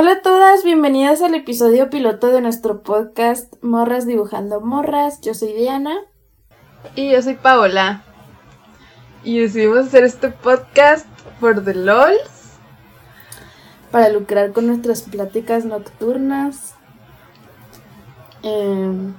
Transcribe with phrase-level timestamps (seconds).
[0.00, 5.20] Hola a todas, bienvenidas al episodio piloto de nuestro podcast Morras dibujando morras.
[5.22, 5.96] Yo soy Diana.
[6.94, 8.04] Y yo soy Paola.
[9.24, 11.04] Y decidimos hacer este podcast
[11.40, 12.60] por The LOLs.
[13.90, 16.76] Para lucrar con nuestras pláticas nocturnas.
[18.44, 19.14] Em,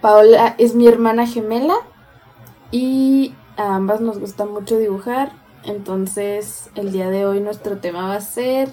[0.00, 1.74] Paola es mi hermana gemela
[2.70, 5.32] y a ambas nos gusta mucho dibujar.
[5.64, 8.68] Entonces el día de hoy nuestro tema va a ser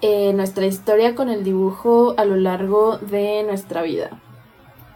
[0.00, 4.20] eh, nuestra historia con el dibujo a lo largo de nuestra vida.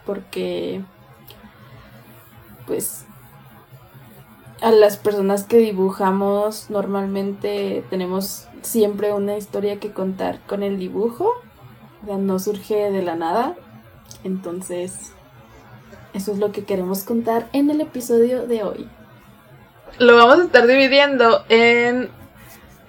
[0.05, 0.81] Porque,
[2.67, 3.05] pues,
[4.61, 11.31] a las personas que dibujamos normalmente tenemos siempre una historia que contar con el dibujo.
[12.07, 13.55] O no surge de la nada.
[14.23, 15.11] Entonces,
[16.13, 18.87] eso es lo que queremos contar en el episodio de hoy.
[19.97, 22.09] Lo vamos a estar dividiendo en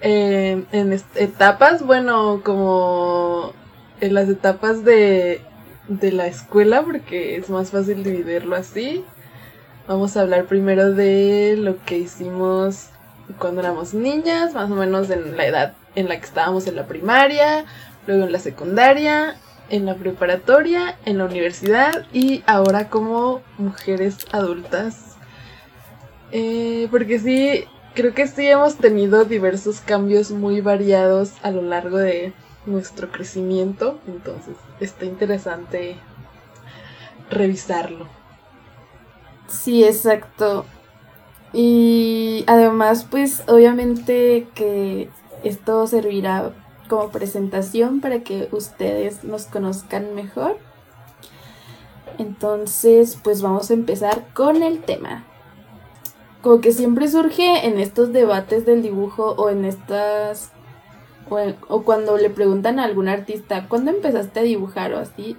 [0.01, 3.53] eh, en etapas, bueno, como
[3.99, 5.41] en las etapas de,
[5.87, 9.03] de la escuela, porque es más fácil dividirlo así.
[9.87, 12.89] Vamos a hablar primero de lo que hicimos
[13.39, 16.85] cuando éramos niñas, más o menos en la edad en la que estábamos en la
[16.85, 17.65] primaria,
[18.05, 19.35] luego en la secundaria,
[19.69, 25.17] en la preparatoria, en la universidad y ahora como mujeres adultas.
[26.31, 27.65] Eh, porque sí,
[27.97, 32.31] creo que sí hemos tenido diversos cambios muy variados a lo largo de
[32.67, 35.97] nuestro crecimiento, entonces está interesante
[37.31, 38.05] revisarlo.
[39.47, 40.65] Sí, exacto.
[41.53, 45.09] Y además, pues obviamente que
[45.43, 46.51] esto servirá
[46.87, 50.59] como presentación para que ustedes nos conozcan mejor.
[52.19, 55.25] Entonces, pues vamos a empezar con el tema
[56.41, 60.51] como que siempre surge en estos debates del dibujo o en estas
[61.29, 65.35] o, cuando le preguntan a algún artista, ¿cuándo empezaste a dibujar o así?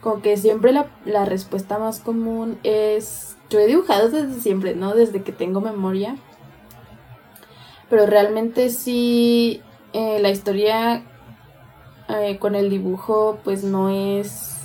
[0.00, 4.94] Como que siempre la, la respuesta más común es, yo he dibujado desde siempre, ¿no?
[4.94, 6.16] Desde que tengo memoria.
[7.88, 11.04] Pero realmente sí, eh, la historia
[12.08, 14.58] eh, con el dibujo pues no es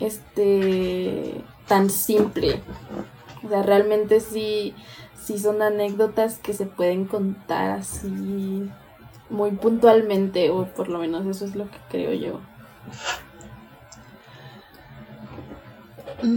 [0.00, 2.60] este tan simple.
[3.44, 4.74] O sea, realmente sí,
[5.20, 8.70] sí son anécdotas que se pueden contar así
[9.30, 12.40] muy puntualmente, o por lo menos eso es lo que creo yo.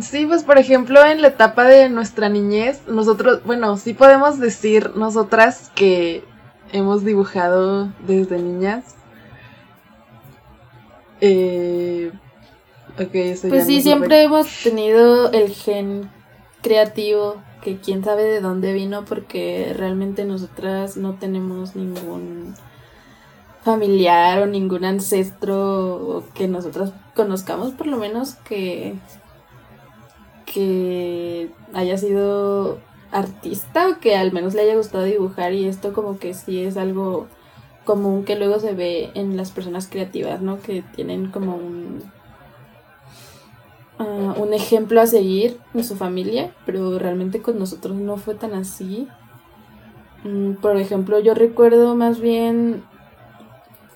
[0.01, 4.91] Sí, pues por ejemplo en la etapa de nuestra niñez, nosotros, bueno, sí podemos decir
[4.95, 6.23] nosotras que
[6.71, 8.95] hemos dibujado desde niñas.
[11.21, 12.11] Eh,
[12.95, 16.09] pues sí, siempre hemos tenido el gen
[16.65, 22.55] creativo que quién sabe de dónde vino porque realmente nosotras no tenemos ningún
[23.61, 28.95] familiar o ningún ancestro que nosotras conozcamos por lo menos que
[30.51, 32.79] que haya sido
[33.11, 36.77] artista o que al menos le haya gustado dibujar y esto como que sí es
[36.77, 37.27] algo
[37.83, 40.59] común que luego se ve en las personas creativas, ¿no?
[40.59, 42.01] Que tienen como un
[43.97, 48.53] Ah, un ejemplo a seguir en su familia, pero realmente con nosotros no fue tan
[48.53, 49.07] así.
[50.23, 52.83] Mm, por ejemplo, yo recuerdo más bien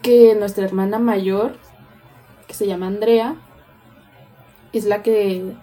[0.01, 1.57] que nuestra hermana mayor,
[2.47, 3.35] que se llama Andrea,
[4.71, 5.53] es la que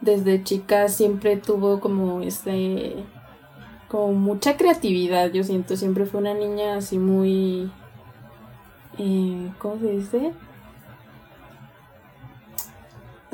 [0.00, 2.96] desde chica siempre tuvo como este
[3.88, 7.70] como mucha creatividad, yo siento, siempre fue una niña así muy
[8.98, 10.32] eh, ¿cómo se dice?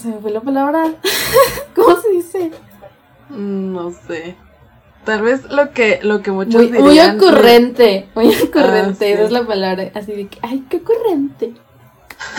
[0.01, 0.95] Se me fue la palabra.
[1.75, 2.51] ¿Cómo se dice?
[3.29, 4.35] No sé.
[5.05, 7.17] Tal vez lo que, lo que muchos muy, dirían...
[7.19, 9.91] Muy ocurrente, muy ocurrente, ah, esa es la palabra.
[9.95, 11.53] Así de que, ay, qué ocurrente.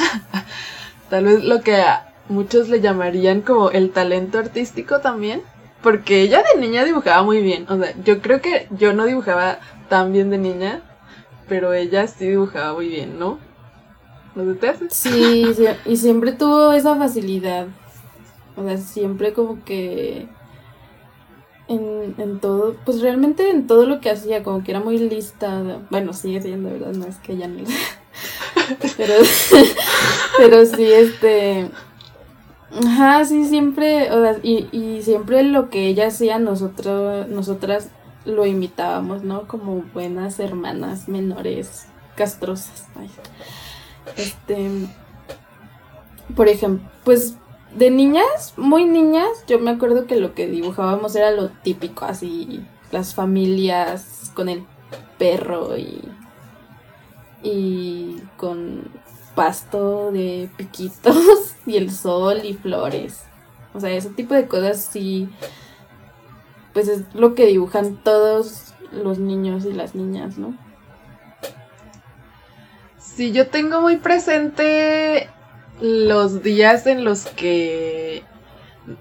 [1.09, 5.41] Tal vez lo que a muchos le llamarían como el talento artístico también.
[5.83, 7.65] Porque ella de niña dibujaba muy bien.
[7.69, 10.81] O sea, yo creo que yo no dibujaba tan bien de niña,
[11.47, 13.39] pero ella sí dibujaba muy bien, ¿no?
[14.35, 15.45] ¿No te Sí,
[15.85, 17.67] y siempre tuvo esa facilidad.
[18.55, 20.27] O sea, siempre como que
[21.67, 25.79] en, en todo, pues realmente en todo lo que hacía, como que era muy lista.
[25.89, 26.93] Bueno, sigue siendo, ¿verdad?
[26.93, 27.63] No es que ya no.
[28.97, 29.13] pero,
[30.37, 31.69] pero sí, este.
[32.85, 37.89] Ajá, sí, siempre, o sea, y, y siempre lo que ella hacía, nosotros, nosotras
[38.23, 39.47] lo imitábamos, ¿no?
[39.47, 42.85] Como buenas hermanas menores castrosas.
[44.17, 44.69] Este,
[46.35, 47.35] por ejemplo, pues
[47.75, 52.65] de niñas, muy niñas, yo me acuerdo que lo que dibujábamos era lo típico, así
[52.91, 54.65] las familias con el
[55.17, 56.01] perro y
[57.43, 58.83] y con
[59.35, 63.23] pasto de piquitos y el sol y flores.
[63.73, 65.29] O sea, ese tipo de cosas sí,
[66.73, 70.55] pues es lo que dibujan todos los niños y las niñas, ¿no?
[73.15, 75.29] Sí, yo tengo muy presente
[75.81, 78.23] los días en los que,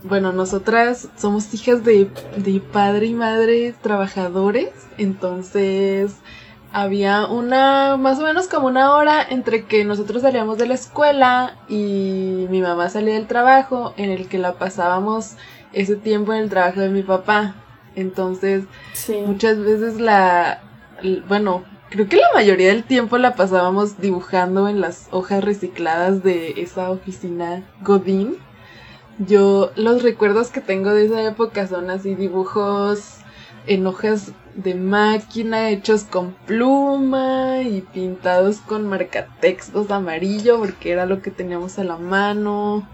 [0.03, 6.17] bueno, nosotras somos hijas de, de padre y madre trabajadores, entonces
[6.73, 11.57] había una, más o menos como una hora entre que nosotros salíamos de la escuela
[11.69, 15.37] y mi mamá salía del trabajo, en el que la pasábamos
[15.73, 17.55] ese tiempo en el trabajo de mi papá.
[17.95, 18.65] Entonces,
[19.27, 20.63] muchas veces la,
[21.29, 26.63] bueno, creo que la mayoría del tiempo la pasábamos dibujando en las hojas recicladas de
[26.63, 28.37] esa oficina Godín.
[29.19, 33.17] Yo los recuerdos que tengo de esa época son así dibujos
[33.67, 41.21] en hojas de máquina hechos con pluma y pintados con marcatextos amarillo porque era lo
[41.21, 42.89] que teníamos a la mano.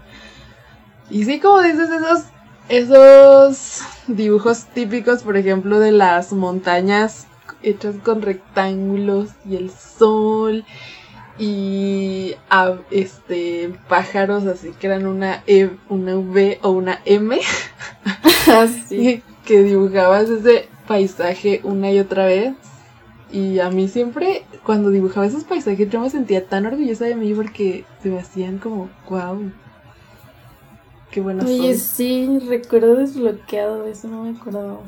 [1.09, 2.23] Y sí, como dices, esos,
[2.67, 7.26] esos dibujos típicos, por ejemplo, de las montañas
[7.63, 10.65] hechas con rectángulos y el sol
[11.39, 12.35] y
[12.89, 17.39] este pájaros así que eran una E, una V o una M.
[18.51, 19.23] así.
[19.47, 22.53] Que dibujabas ese paisaje una y otra vez.
[23.31, 27.33] Y a mí siempre, cuando dibujaba esos paisajes, yo me sentía tan orgullosa de mí
[27.33, 29.49] porque se me hacían como, wow.
[31.11, 34.81] Qué buenas Oye, sí, recuerdo desbloqueado, eso no me acuerdo.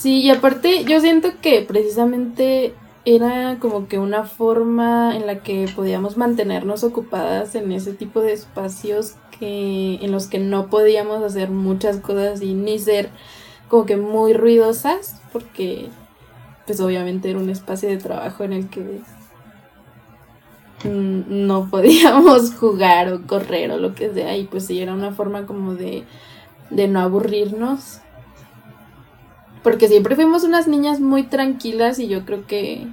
[0.00, 2.72] Sí, y aparte yo siento que precisamente
[3.04, 8.32] era como que una forma en la que podíamos mantenernos ocupadas en ese tipo de
[8.32, 13.10] espacios que en los que no podíamos hacer muchas cosas y ni ser
[13.68, 15.90] como que muy ruidosas porque
[16.64, 19.02] pues obviamente era un espacio de trabajo en el que
[20.82, 25.44] no podíamos jugar o correr o lo que sea y pues sí era una forma
[25.44, 26.04] como de,
[26.70, 28.00] de no aburrirnos
[29.62, 32.88] porque siempre fuimos unas niñas muy tranquilas y yo creo que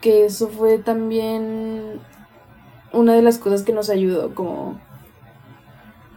[0.00, 2.00] que eso fue también
[2.92, 4.80] una de las cosas que nos ayudó como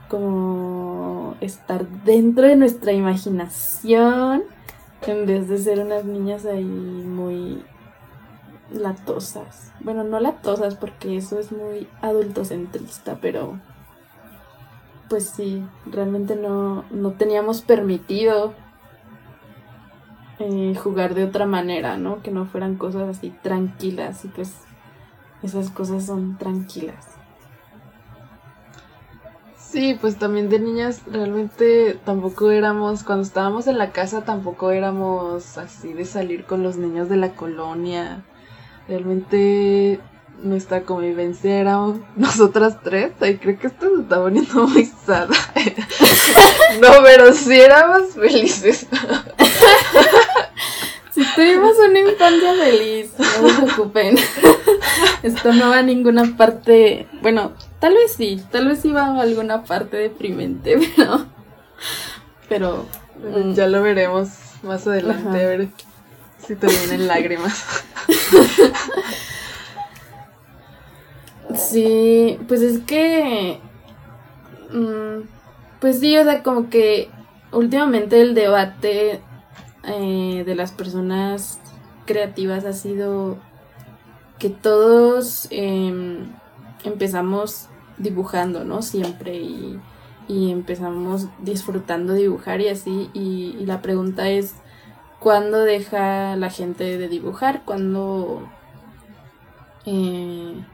[0.10, 4.44] como estar dentro de nuestra imaginación
[5.08, 7.64] en vez de ser unas niñas ahí muy
[8.72, 9.72] latosas.
[9.82, 13.60] Bueno, no latosas porque eso es muy adultocentrista, pero
[15.10, 18.54] pues sí, realmente no, no teníamos permitido
[20.40, 22.22] eh, jugar de otra manera, ¿no?
[22.22, 24.54] Que no fueran cosas así tranquilas y pues
[25.44, 27.16] esas cosas son tranquilas.
[29.76, 35.58] Sí, pues también de niñas realmente tampoco éramos, cuando estábamos en la casa tampoco éramos
[35.58, 38.24] así de salir con los niños de la colonia.
[38.88, 40.00] Realmente
[40.42, 41.78] nuestra convivencia era
[42.16, 43.12] nosotras tres.
[43.20, 45.30] Ay, creo que esto se está poniendo muy sad.
[46.82, 48.88] no, pero sí éramos felices.
[51.16, 54.18] Si tuvimos una infancia feliz, no se preocupen.
[55.24, 57.08] Esto no va a ninguna parte.
[57.22, 61.26] Bueno, tal vez sí, tal vez iba a alguna parte deprimente, pero.
[62.50, 62.86] Pero.
[63.24, 63.54] Mm.
[63.54, 64.28] ya lo veremos
[64.62, 65.70] más adelante, a ver
[66.46, 67.64] si te vienen lágrimas.
[71.56, 73.62] Sí, pues es que.
[74.70, 75.28] Mm,
[75.80, 77.10] pues sí, o sea, como que
[77.54, 79.22] últimamente el debate
[79.88, 81.60] eh, de las personas
[82.06, 83.38] creativas ha sido
[84.40, 86.32] que todos em,
[86.84, 88.82] empezamos dibujando, ¿no?
[88.82, 89.80] Siempre y,
[90.28, 93.10] empezamos disfrutando dibujar y así.
[93.14, 94.56] Y, la pregunta es,
[95.20, 97.64] ¿cuándo deja la gente de dibujar?
[97.66, 98.50] ¿Cuándo...
[99.86, 100.66] Eh,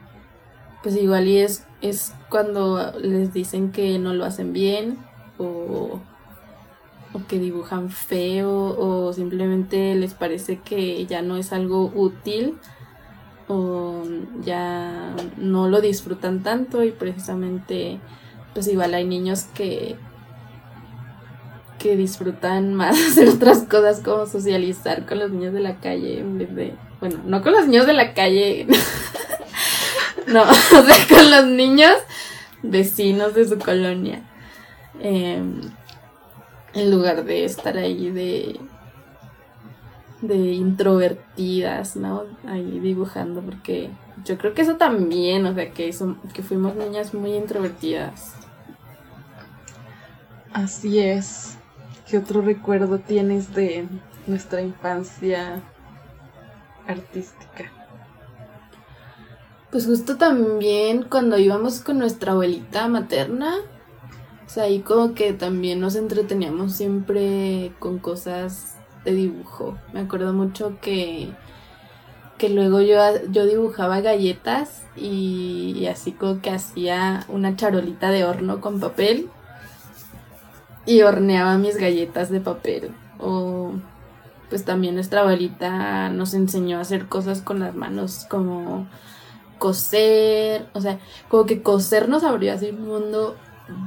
[0.82, 4.98] pues igual y es, es cuando les dicen que no lo hacen bien
[5.38, 6.00] o
[7.14, 12.58] o que dibujan feo o simplemente les parece que ya no es algo útil
[13.48, 14.04] o
[14.44, 18.00] ya no lo disfrutan tanto y precisamente
[18.54, 19.96] pues igual hay niños que
[21.80, 26.38] que disfrutan más hacer otras cosas como socializar con los niños de la calle en
[26.38, 28.68] vez de bueno no con los niños de la calle
[30.28, 31.98] no o sea con los niños
[32.64, 34.22] vecinos de su colonia.
[35.00, 35.42] Eh,
[36.74, 38.60] en lugar de estar ahí de
[40.22, 42.26] de introvertidas, ¿no?
[42.48, 43.90] Ahí dibujando porque
[44.24, 48.36] yo creo que eso también, o sea, que eso, que fuimos niñas muy introvertidas.
[50.54, 51.58] Así es.
[52.08, 53.88] ¿Qué otro recuerdo tienes de
[54.28, 55.62] nuestra infancia
[56.88, 57.72] artística?
[59.72, 63.56] Pues justo también cuando íbamos con nuestra abuelita materna,
[64.54, 69.78] sea, ahí como que también nos entreteníamos siempre con cosas de dibujo.
[69.94, 71.30] Me acuerdo mucho que,
[72.38, 72.98] que luego yo,
[73.30, 79.30] yo dibujaba galletas y, y así como que hacía una charolita de horno con papel
[80.86, 82.92] y horneaba mis galletas de papel.
[83.20, 83.74] O
[84.50, 88.86] pues también nuestra abuelita nos enseñó a hacer cosas con las manos como
[89.60, 93.38] coser, o sea, como que coser nos abrió así un mundo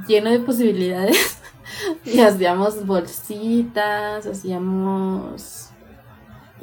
[0.07, 1.39] lleno de posibilidades.
[2.05, 5.69] y hacíamos bolsitas, hacíamos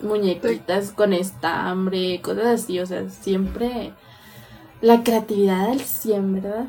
[0.03, 3.93] muñequitas con estambre, cosas así, o sea, siempre
[4.81, 6.67] la creatividad al 100, ¿verdad?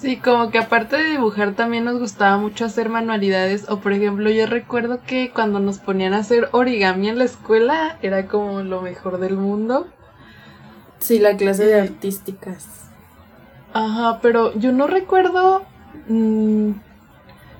[0.00, 4.30] Sí, como que aparte de dibujar también nos gustaba mucho hacer manualidades o por ejemplo
[4.30, 8.80] yo recuerdo que cuando nos ponían a hacer origami en la escuela era como lo
[8.80, 9.88] mejor del mundo.
[11.00, 12.79] Sí, la clase de artísticas.
[13.72, 15.62] Ajá, pero yo no recuerdo.
[16.08, 16.72] Mm,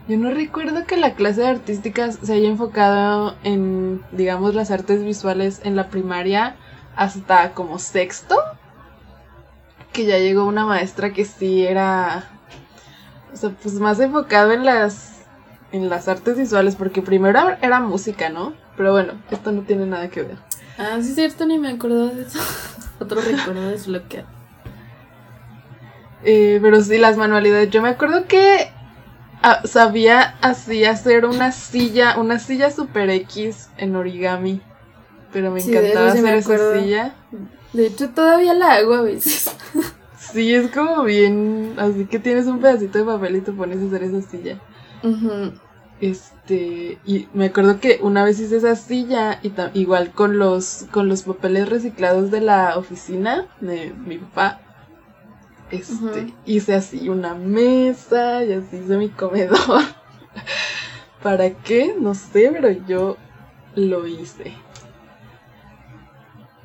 [0.09, 5.05] yo no recuerdo que la clase de artísticas se haya enfocado en, digamos, las artes
[5.05, 6.57] visuales en la primaria
[6.97, 8.37] hasta como sexto.
[9.93, 12.29] Que ya llegó una maestra que sí era.
[13.33, 15.23] O sea, pues más enfocado en las.
[15.73, 18.55] en las artes visuales, porque primero era música, ¿no?
[18.77, 20.39] Pero bueno, esto no tiene nada que ver.
[20.79, 22.41] Ah, sí, es cierto, ni me acuerdo de eso.
[22.99, 24.40] Otro recuerdo desbloqueado.
[26.25, 27.71] Eh, pero sí, las manualidades.
[27.71, 28.71] Yo me acuerdo que
[29.43, 34.61] ah, sabía así hacer una silla, una silla super X en origami.
[35.33, 37.15] Pero me encantaba hacer esa silla.
[37.73, 39.51] De hecho, todavía la hago a veces.
[40.19, 41.75] sí, es como bien.
[41.79, 44.61] Así que tienes un pedacito de papel y te pones a hacer esa silla.
[46.01, 51.09] Este, y me acuerdo que una vez hice esa silla, y igual con los, con
[51.09, 54.61] los papeles reciclados de la oficina de mi papá.
[55.71, 59.59] Este, hice así una mesa y así hice mi comedor.
[61.23, 61.95] ¿Para qué?
[61.99, 63.17] No sé, pero yo
[63.75, 64.55] lo hice.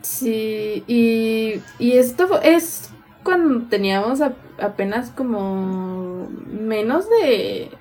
[0.01, 2.89] Sí, y, y esto es
[3.23, 7.71] cuando teníamos apenas como menos de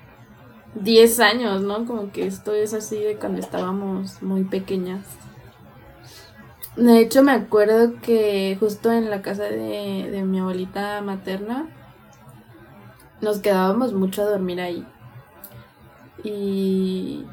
[0.75, 1.85] 10 años, ¿no?
[1.85, 5.05] Como que esto es así de cuando estábamos muy pequeñas.
[6.75, 11.69] De hecho, me acuerdo que justo en la casa de, de mi abuelita materna
[13.21, 14.85] nos quedábamos mucho a dormir ahí.
[16.23, 17.25] Y,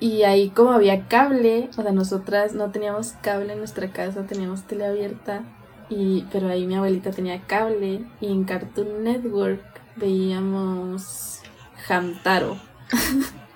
[0.00, 4.64] y ahí como había cable, o sea, nosotras no teníamos cable en nuestra casa, teníamos
[4.64, 5.42] tele abierta,
[5.88, 9.62] y, pero ahí mi abuelita tenía cable y en Cartoon Network
[9.96, 11.40] veíamos
[11.88, 12.56] Hamtaro.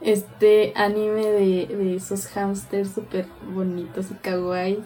[0.00, 4.84] este anime de, esos hamsters súper bonitos y kawaii.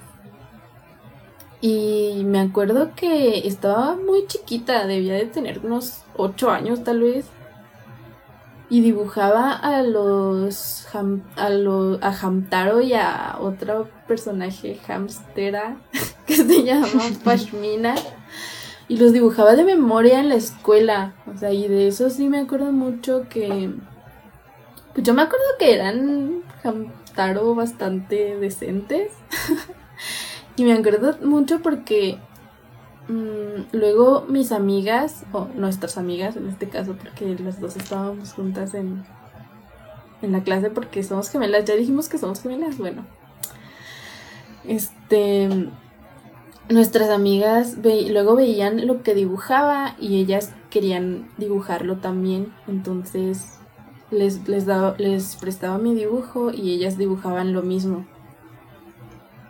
[1.60, 7.26] Y me acuerdo que estaba muy chiquita, debía de tener unos 8 años tal vez.
[8.68, 10.86] Y dibujaba a los,
[11.36, 15.76] a, los a Hamtaro y a otro personaje hamstera
[16.26, 16.88] que se llama
[17.24, 17.94] Pashmina
[18.88, 21.14] y los dibujaba de memoria en la escuela.
[21.32, 23.70] O sea, y de eso sí me acuerdo mucho que.
[24.94, 29.12] Pues yo me acuerdo que eran Hamtaro bastante decentes.
[30.56, 32.18] y me acuerdo mucho porque
[33.08, 38.74] mm, luego mis amigas, o nuestras amigas en este caso, porque las dos estábamos juntas
[38.74, 39.04] en,
[40.20, 41.64] en la clase porque somos gemelas.
[41.64, 43.06] Ya dijimos que somos gemelas, bueno.
[44.64, 45.48] Este
[46.68, 52.52] nuestras amigas luego veían lo que dibujaba y ellas querían dibujarlo también.
[52.66, 53.58] Entonces
[54.12, 54.66] les, les,
[54.98, 58.06] les prestaba mi dibujo y ellas dibujaban lo mismo.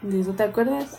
[0.00, 0.99] ¿De eso te acuerdas?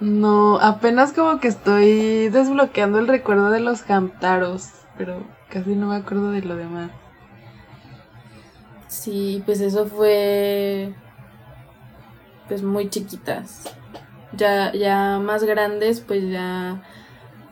[0.00, 5.96] No, apenas como que estoy desbloqueando el recuerdo de los Hamtaros, pero casi no me
[5.96, 6.90] acuerdo de lo demás.
[8.88, 10.94] Sí, pues eso fue
[12.48, 13.64] pues muy chiquitas
[14.32, 16.82] ya, ya más grandes, pues ya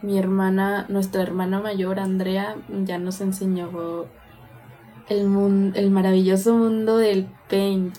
[0.03, 3.71] mi hermana, nuestra hermana mayor, Andrea, ya nos enseñó
[5.09, 7.97] el, mundo, el maravilloso mundo del paint.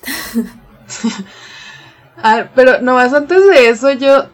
[2.18, 4.30] ah, pero nomás antes de eso, yo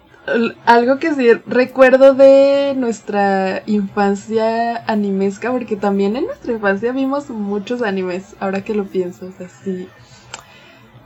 [0.66, 7.82] algo que sí recuerdo de nuestra infancia animesca, porque también en nuestra infancia vimos muchos
[7.82, 9.88] animes, ahora que lo pienso, o sea, sí.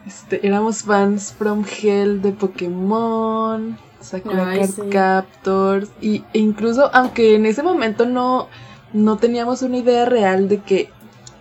[0.06, 7.46] Este, éramos fans from Hell de Pokémon, Sakura Card Captors, y, e incluso aunque en
[7.46, 8.48] ese momento no,
[8.94, 10.92] no teníamos una idea real de que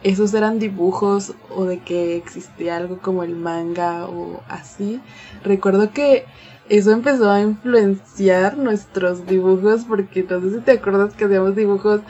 [0.02, 5.00] esos eran dibujos o de que existía algo como el manga o así.
[5.42, 6.24] Recuerdo que
[6.68, 12.00] eso empezó a influenciar nuestros dibujos porque no sé si te acuerdas que hacíamos dibujos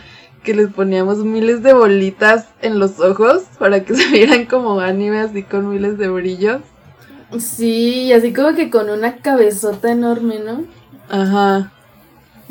[0.42, 5.20] que les poníamos miles de bolitas en los ojos para que se vieran como anime
[5.20, 6.62] así con miles de brillos.
[7.38, 10.64] Sí, así como que con una cabezota enorme, ¿no?
[11.08, 11.72] Ajá.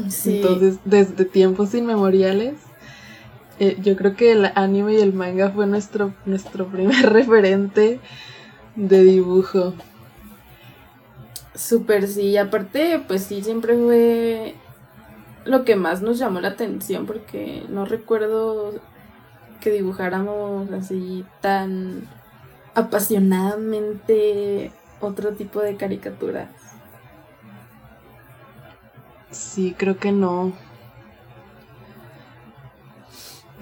[0.09, 0.37] Sí.
[0.37, 2.55] Entonces, desde tiempos inmemoriales,
[3.59, 7.99] eh, yo creo que el anime y el manga fue nuestro, nuestro primer referente
[8.75, 9.73] de dibujo.
[11.53, 12.37] Súper, sí.
[12.37, 14.55] Aparte, pues sí, siempre fue
[15.45, 18.73] lo que más nos llamó la atención porque no recuerdo
[19.61, 22.07] que dibujáramos así tan
[22.73, 26.49] apasionadamente otro tipo de caricaturas.
[29.31, 30.53] Sí, creo que no.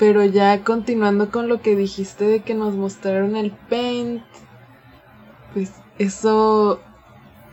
[0.04, 4.22] Pero ya continuando con lo que dijiste de que nos mostraron el paint,
[5.54, 6.82] pues eso,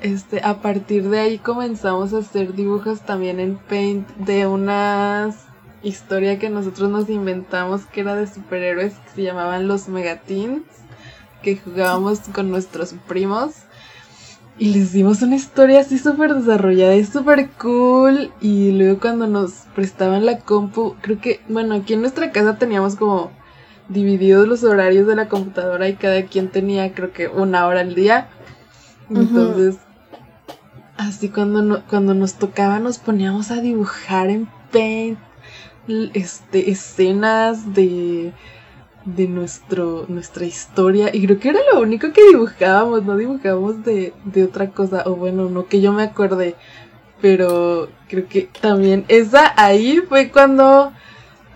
[0.01, 5.33] este, a partir de ahí comenzamos a hacer dibujos también en paint de una
[5.85, 10.65] historia que nosotros nos inventamos que era de superhéroes que se llamaban los Megatins,
[11.45, 13.55] que jugábamos con nuestros primos.
[14.61, 18.31] Y les dimos una historia así súper desarrollada y súper cool.
[18.43, 22.95] Y luego cuando nos prestaban la compu, creo que, bueno, aquí en nuestra casa teníamos
[22.95, 23.31] como
[23.89, 27.95] divididos los horarios de la computadora y cada quien tenía creo que una hora al
[27.95, 28.29] día.
[29.09, 29.79] Entonces,
[30.99, 35.19] así cuando, cuando nos tocaba nos poníamos a dibujar en Paint
[36.13, 38.35] este, escenas de
[39.05, 41.11] de nuestro, nuestra historia.
[41.13, 45.17] Y creo que era lo único que dibujábamos, no dibujábamos de, de otra cosa, o
[45.17, 46.57] bueno, no que yo me acuerde,
[47.21, 50.93] pero creo que también esa ahí fue cuando,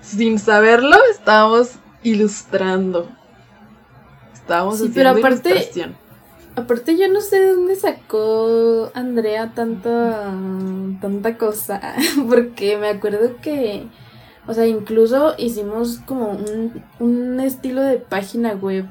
[0.01, 1.73] sin saberlo, estábamos
[2.03, 3.09] ilustrando.
[4.33, 5.95] Estábamos sí, pero aparte,
[6.57, 10.33] Aparte yo no sé de dónde sacó Andrea tanta,
[11.01, 11.81] tanta cosa,
[12.29, 13.89] porque me acuerdo que
[14.47, 18.87] o sea, incluso hicimos como un, un estilo de página web.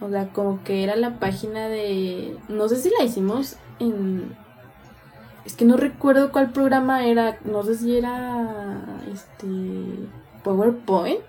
[0.00, 2.36] O sea, como que era la página de...
[2.48, 4.36] No sé si la hicimos en...
[5.46, 7.38] Es que no recuerdo cuál programa era.
[7.44, 8.84] No sé si era...
[9.10, 9.46] Este...
[10.44, 11.20] PowerPoint.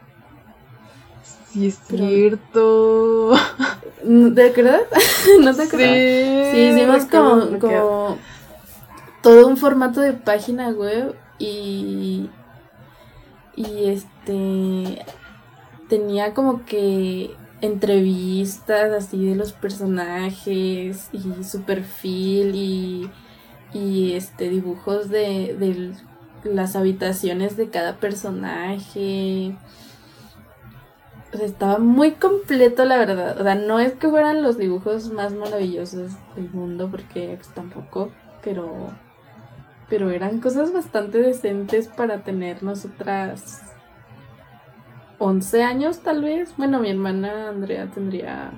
[1.23, 3.31] Sí, es cierto.
[4.03, 4.81] ¿De verdad?
[5.39, 6.51] no te acuerdas.
[6.51, 8.17] Sí, sí hicimos como, como
[9.21, 12.29] todo un formato de página web y
[13.57, 15.03] y este
[15.89, 23.09] tenía como que entrevistas así de los personajes y su perfil y,
[23.73, 25.93] y este dibujos de,
[26.43, 29.57] las habitaciones de cada personaje.
[31.33, 33.41] Estaba muy completo, la verdad.
[33.41, 38.11] O sea, no es que fueran los dibujos más maravillosos del mundo, porque pues, tampoco,
[38.43, 38.91] pero
[39.89, 43.61] pero eran cosas bastante decentes para tener nosotras
[45.19, 46.53] 11 años tal vez.
[46.57, 48.51] Bueno, mi hermana Andrea tendría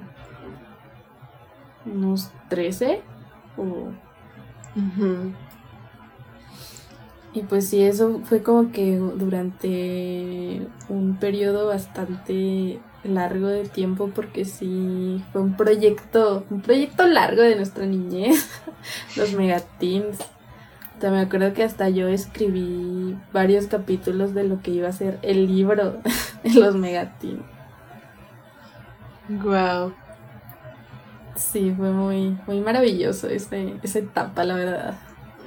[1.85, 3.01] unos 13
[3.57, 3.91] o...
[7.31, 14.45] Y pues sí, eso fue como que durante un periodo bastante largo de tiempo porque
[14.45, 18.49] sí fue un proyecto, un proyecto largo de nuestra niñez,
[19.15, 20.17] los megatins
[21.01, 25.47] me acuerdo que hasta yo escribí varios capítulos de lo que iba a ser el
[25.47, 25.97] libro
[26.43, 27.41] de los Megatin.
[29.29, 29.93] Wow.
[31.35, 34.99] Sí, fue muy, muy maravilloso ese, esa etapa, la verdad.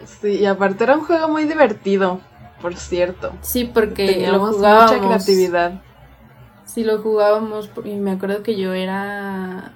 [0.07, 2.21] Sí, y aparte era un juego muy divertido,
[2.61, 3.33] por cierto.
[3.43, 5.83] Sí, porque Teníamos mucha creatividad.
[6.65, 9.75] Sí, lo jugábamos y me acuerdo que yo era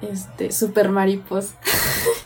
[0.00, 1.54] este super mariposa.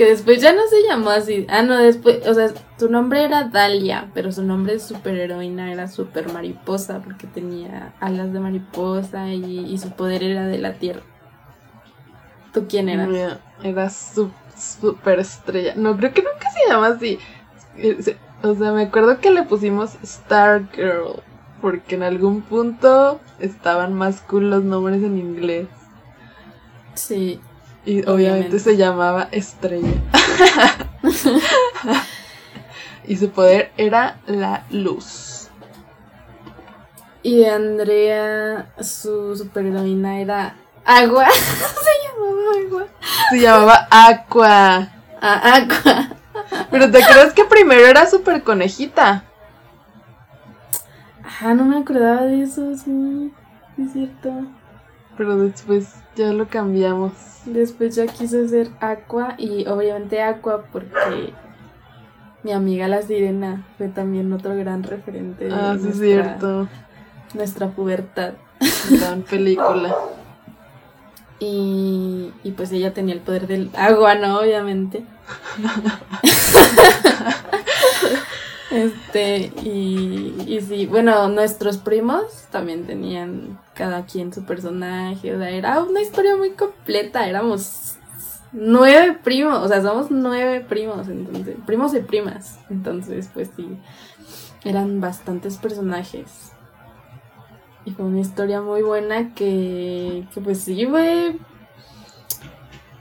[0.00, 1.44] que después ya no se llamó así.
[1.50, 5.88] Ah, no, después, o sea, su nombre era Dalia, pero su nombre de superheroína era
[5.88, 11.02] Super Mariposa, porque tenía alas de mariposa y, su poder era de la tierra.
[12.54, 13.38] ¿Tú quién eras?
[13.62, 15.74] era su, super estrella.
[15.76, 17.18] No, creo que nunca se llama así.
[18.42, 21.22] O sea, me acuerdo que le pusimos Star Girl,
[21.60, 25.68] porque en algún punto estaban más cool los nombres en inglés.
[26.94, 27.38] Sí,
[27.84, 30.02] y obviamente, se llamaba Estrella.
[33.06, 35.48] y su poder era la luz.
[37.22, 41.26] Y Andrea, su superheroína era agua.
[41.30, 42.86] se llamaba agua.
[43.30, 44.92] Se llamaba Aqua.
[45.20, 46.10] Ah, Aqua.
[46.70, 49.24] Pero te crees que primero era super conejita.
[51.42, 53.32] Ah, no me acordaba de eso, sí,
[53.78, 54.30] es cierto.
[55.16, 57.12] Pero después ya lo cambiamos.
[57.46, 61.32] Después ya quise ser Aqua y obviamente Aqua porque
[62.42, 65.46] mi amiga La Sirena fue también otro gran referente.
[65.46, 66.68] De Ah, sí, es nuestra, cierto.
[67.34, 68.32] Nuestra pubertad.
[68.90, 69.94] Gran película.
[71.38, 74.40] Y, y pues ella tenía el poder del agua, ¿no?
[74.40, 75.04] Obviamente.
[78.70, 85.50] este, y, y sí, bueno, nuestros primos también tenían cada quien su personaje, o sea,
[85.50, 87.96] era una historia muy completa, éramos
[88.52, 93.68] nueve primos, o sea, somos nueve primos, entonces, primos y primas, entonces, pues sí,
[94.64, 96.52] eran bastantes personajes.
[97.84, 101.36] Y fue una historia muy buena que, que pues sí, fue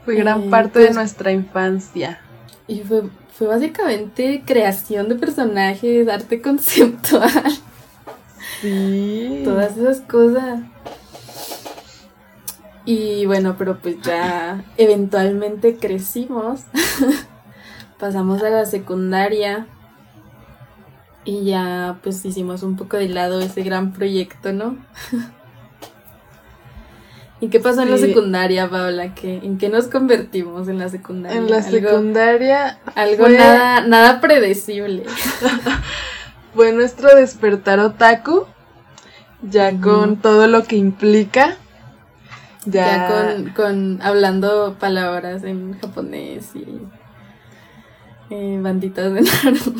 [0.06, 2.22] Fue gran Eh, parte de pues- nuestra infancia.
[2.68, 3.04] Y fue,
[3.40, 7.32] fue básicamente creación de personajes, arte conceptual,
[8.62, 9.42] Sí.
[9.46, 10.60] todas esas cosas.
[12.84, 16.64] Y bueno, pero pues ya eventualmente crecimos,
[18.00, 19.68] pasamos a la secundaria
[21.24, 24.76] y ya pues hicimos un poco de lado ese gran proyecto, ¿no?
[27.42, 29.16] ¿Y qué pasó en la secundaria, Paola?
[29.16, 31.38] ¿Qué, ¿En qué nos convertimos en la secundaria?
[31.38, 35.04] En la Algo- secundaria Algo fue, nada, nada predecible.
[36.54, 38.46] fue nuestro despertar otaku.
[39.42, 41.56] Ya con todo lo que implica.
[42.66, 46.66] Ya, Ya, con, con hablando palabras en japonés y
[48.32, 49.80] eh, banditas de Naruto.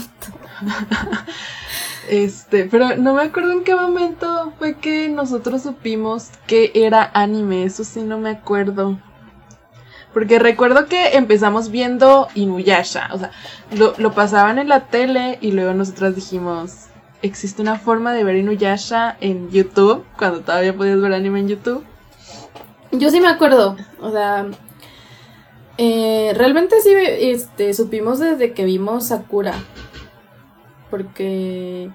[2.08, 7.64] Este, pero no me acuerdo en qué momento fue que nosotros supimos que era anime,
[7.64, 8.98] eso sí no me acuerdo.
[10.14, 13.32] Porque recuerdo que empezamos viendo Inuyasha, o sea,
[13.72, 16.88] lo, lo pasaban en la tele y luego nosotras dijimos,
[17.22, 21.84] existe una forma de ver Inuyasha en YouTube, cuando todavía podías ver anime en YouTube.
[22.92, 24.48] Yo sí me acuerdo, o sea,
[25.78, 29.54] eh, realmente sí este, supimos desde que vimos Sakura,
[30.90, 31.90] porque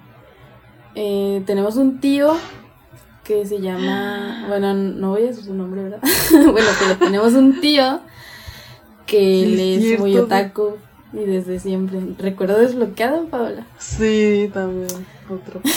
[0.95, 2.33] eh, tenemos un tío
[3.23, 5.99] que se llama, bueno, no voy a decir su nombre, ¿verdad?
[6.31, 7.99] bueno, pero tenemos un tío
[9.05, 10.03] que él es cierto.
[10.03, 10.77] muy otaku
[11.13, 11.99] y desde siempre.
[12.17, 13.65] ¿Recuerdo desbloqueado, Paola?
[13.77, 14.87] Sí, también,
[15.29, 15.61] otro.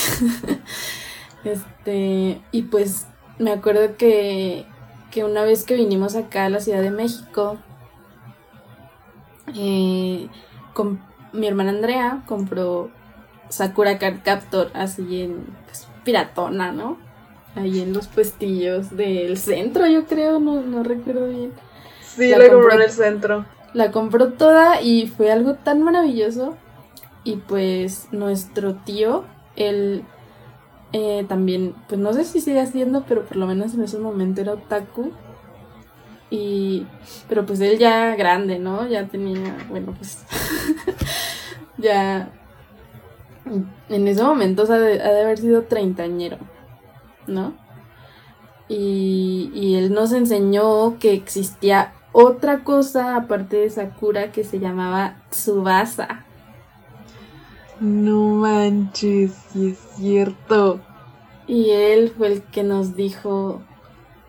[1.45, 3.07] Este, y pues
[3.39, 4.67] me acuerdo que,
[5.13, 7.57] que una vez que vinimos acá a la Ciudad de México,
[9.57, 10.29] eh,
[10.75, 10.99] com-
[11.33, 12.91] mi hermana Andrea compró
[13.49, 16.99] Sakura Card Captor así en pues, piratona, ¿no?
[17.55, 21.53] Ahí en los puestillos del centro, yo creo, no, no recuerdo bien.
[22.03, 23.47] Sí, La la compró en el centro.
[23.75, 26.57] La compró toda y fue algo tan maravilloso.
[27.25, 29.25] Y pues nuestro tío,
[29.57, 30.05] él
[30.93, 34.41] eh, también, pues no sé si sigue haciendo, pero por lo menos en ese momento
[34.41, 35.13] era otaku.
[36.31, 36.87] Y,
[37.29, 38.87] pero pues él ya grande, ¿no?
[38.87, 40.25] Ya tenía, bueno, pues
[41.79, 42.31] ya
[43.89, 46.39] en ese momento o sea, de- ha de haber sido treintañero,
[47.27, 47.55] ¿no?
[48.69, 55.17] Y, y él nos enseñó que existía otra cosa aparte de Sakura que se llamaba
[55.31, 56.25] Tsubasa.
[57.81, 60.81] No manches, sí es cierto.
[61.47, 63.63] Y él fue el que nos dijo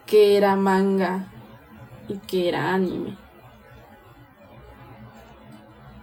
[0.05, 1.25] que era manga
[2.07, 3.17] y que era anime.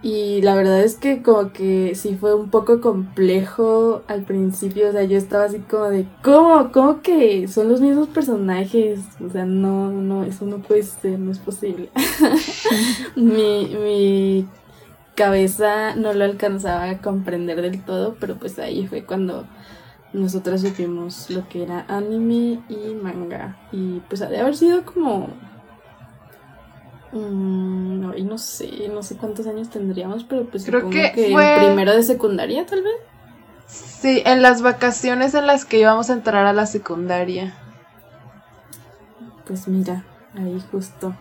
[0.03, 4.91] Y la verdad es que como que sí fue un poco complejo al principio, o
[4.91, 6.71] sea, yo estaba así como de, ¿cómo?
[6.71, 8.99] ¿Cómo que son los mismos personajes?
[9.25, 11.89] O sea, no, no, eso no puede ser, no es posible.
[13.15, 14.47] mi, mi
[15.15, 19.47] cabeza no lo alcanzaba a comprender del todo, pero pues ahí fue cuando
[20.13, 23.57] nosotras supimos lo que era anime y manga.
[23.71, 25.29] Y pues ha de haber sido como...
[27.17, 31.31] mm, no, y no sé, no sé cuántos años tendríamos, pero pues Creo que que,
[31.31, 32.93] fue- primero de secundaria tal vez.
[33.67, 37.53] Sí, en las vacaciones en las que íbamos a entrar a la secundaria.
[39.45, 40.03] Pues mira,
[40.35, 41.13] ahí justo.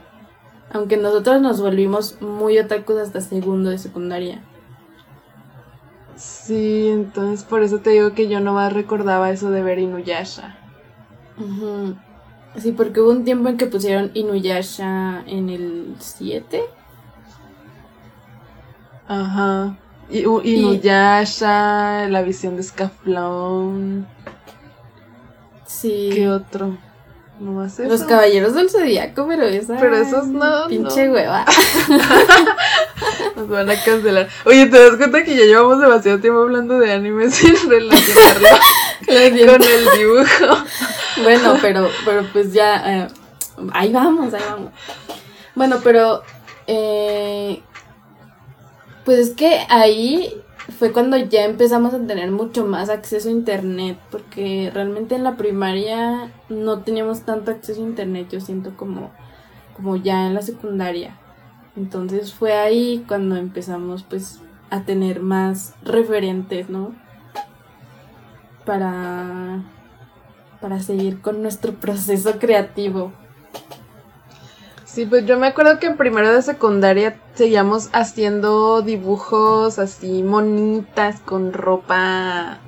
[0.72, 4.42] Aunque nosotros nos volvimos muy otakus hasta segundo de secundaria.
[6.16, 10.56] Sí, entonces por eso te digo que yo nomás recordaba eso de ver Inuyasha.
[11.38, 11.94] Ujú.
[12.60, 16.62] Sí, porque hubo un tiempo en que pusieron Inuyasha en el 7.
[19.08, 19.76] Ajá.
[20.08, 24.06] Y, Inuyasha, la visión de Scaflón.
[25.66, 26.10] Sí.
[26.12, 26.76] ¿Qué otro?
[27.38, 27.88] Nomás eso.
[27.88, 29.76] Los caballeros del zodiaco, pero esa.
[29.76, 31.12] Pero esos no, Pinche no.
[31.12, 31.44] hueva.
[33.36, 34.28] Nos van a cancelar.
[34.46, 38.48] Oye, ¿te das cuenta que ya llevamos demasiado tiempo hablando de anime sin relacionarlo
[39.06, 40.64] con el dibujo?
[41.22, 43.08] Bueno, pero, pero pues ya, eh,
[43.72, 44.70] ahí vamos, ahí vamos.
[45.54, 46.22] Bueno, pero,
[46.66, 47.62] eh,
[49.04, 50.42] pues es que ahí
[50.78, 55.36] fue cuando ya empezamos a tener mucho más acceso a internet, porque realmente en la
[55.36, 59.10] primaria no teníamos tanto acceso a internet, yo siento como,
[59.74, 61.16] como ya en la secundaria.
[61.76, 66.94] Entonces fue ahí cuando empezamos pues a tener más referentes, ¿no?
[68.64, 69.62] Para,
[70.66, 73.12] para seguir con nuestro proceso creativo.
[74.84, 81.20] Sí, pues yo me acuerdo que en primero de secundaria seguíamos haciendo dibujos así monitas
[81.20, 82.58] con ropa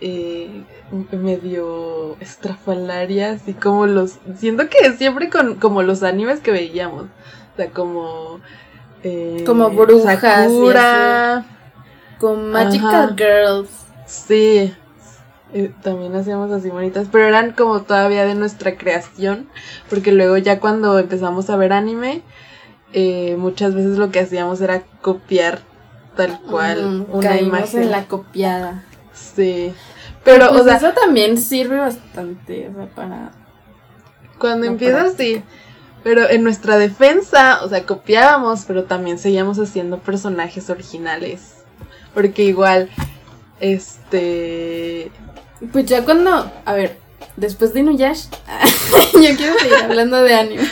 [0.00, 0.64] eh,
[1.12, 4.18] medio estrafalaria, así como los...
[4.36, 7.04] Siento que siempre con como los animes que veíamos.
[7.04, 8.40] O sea, como...
[9.04, 10.20] Eh, como brujas.
[10.20, 11.44] Sakura,
[12.18, 13.70] con Magical Girls.
[14.06, 14.74] Sí,
[15.82, 19.48] también hacíamos así bonitas, pero eran como todavía de nuestra creación,
[19.90, 22.22] porque luego ya cuando empezamos a ver anime,
[22.92, 25.60] eh, muchas veces lo que hacíamos era copiar
[26.16, 27.82] tal cual una imagen.
[27.82, 28.84] en la copiada.
[29.12, 29.72] Sí.
[30.24, 33.32] Pero, pues o sea, eso también sirve bastante, o sea, para...
[34.38, 35.42] Cuando empiezas, sí.
[36.02, 41.64] Pero en nuestra defensa, o sea, copiábamos, pero también seguíamos haciendo personajes originales.
[42.14, 42.88] Porque igual,
[43.60, 45.10] este
[45.70, 46.98] pues ya cuando, a ver,
[47.36, 48.30] después de Inuyasha,
[49.14, 50.64] yo quiero seguir hablando de anime.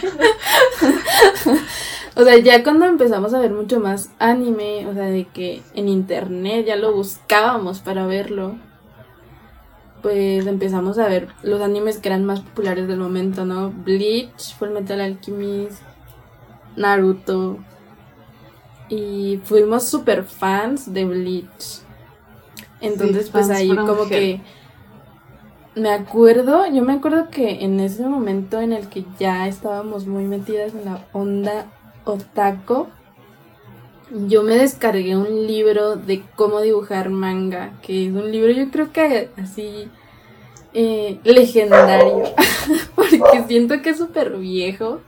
[2.17, 5.89] o sea, ya cuando empezamos a ver mucho más anime, o sea, de que en
[5.89, 8.57] internet ya lo buscábamos para verlo,
[10.03, 13.71] pues empezamos a ver los animes que eran más populares del momento, ¿no?
[13.71, 15.83] Bleach, Full Metal Alchemist,
[16.77, 17.59] Naruto.
[18.89, 21.83] Y fuimos super fans de Bleach.
[22.81, 24.41] Entonces, pues ahí como que
[25.75, 30.25] me acuerdo, yo me acuerdo que en ese momento en el que ya estábamos muy
[30.25, 31.67] metidas en la onda
[32.05, 32.89] otaku,
[34.27, 38.93] yo me descargué un libro de cómo dibujar manga, que es un libro yo creo
[38.93, 39.89] que así
[40.75, 42.25] eh, legendario,
[42.97, 45.01] porque siento que es súper viejo.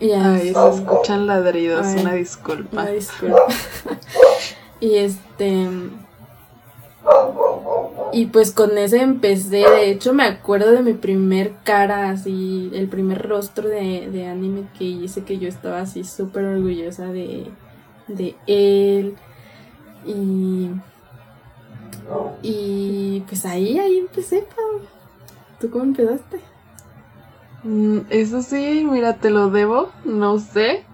[0.00, 2.82] Y Ay, se escuchan ladridos, una disculpa.
[2.82, 3.46] Una disculpa.
[4.80, 5.68] y este
[8.12, 12.88] y pues con ese empecé, de hecho me acuerdo de mi primer cara, así, el
[12.88, 17.46] primer rostro de, anime que hice, que yo estaba así súper orgullosa de,
[18.06, 19.16] de él.
[20.06, 20.70] Y,
[22.42, 24.46] y pues ahí, ahí empecé,
[25.60, 26.40] ¿Tú cómo empezaste?
[27.64, 30.84] Mm, eso sí, mira, te lo debo, no sé.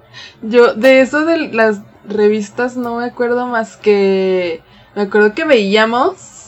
[0.43, 4.63] Yo de eso de las revistas no me acuerdo más que...
[4.95, 6.41] Me acuerdo que veíamos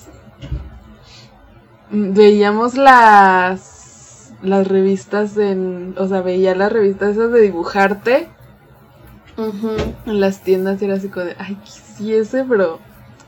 [1.91, 8.29] veíamos las las revistas en, o sea, veía las revistas esas de dibujarte
[10.07, 12.81] en las tiendas y era así como de, ay, quisiese, pero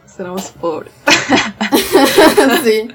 [0.06, 0.92] seremos pobres.
[2.64, 2.88] sí.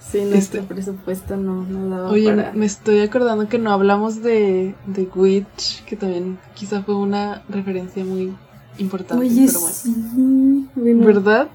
[0.00, 4.74] Sí, nuestro este presupuesto no, no daba Oye, me estoy acordando que no hablamos de,
[4.86, 8.34] de Witch, que también quizá fue una referencia muy
[8.78, 9.24] importante.
[9.26, 10.63] Oye, sí.
[10.76, 11.48] ¿Verdad?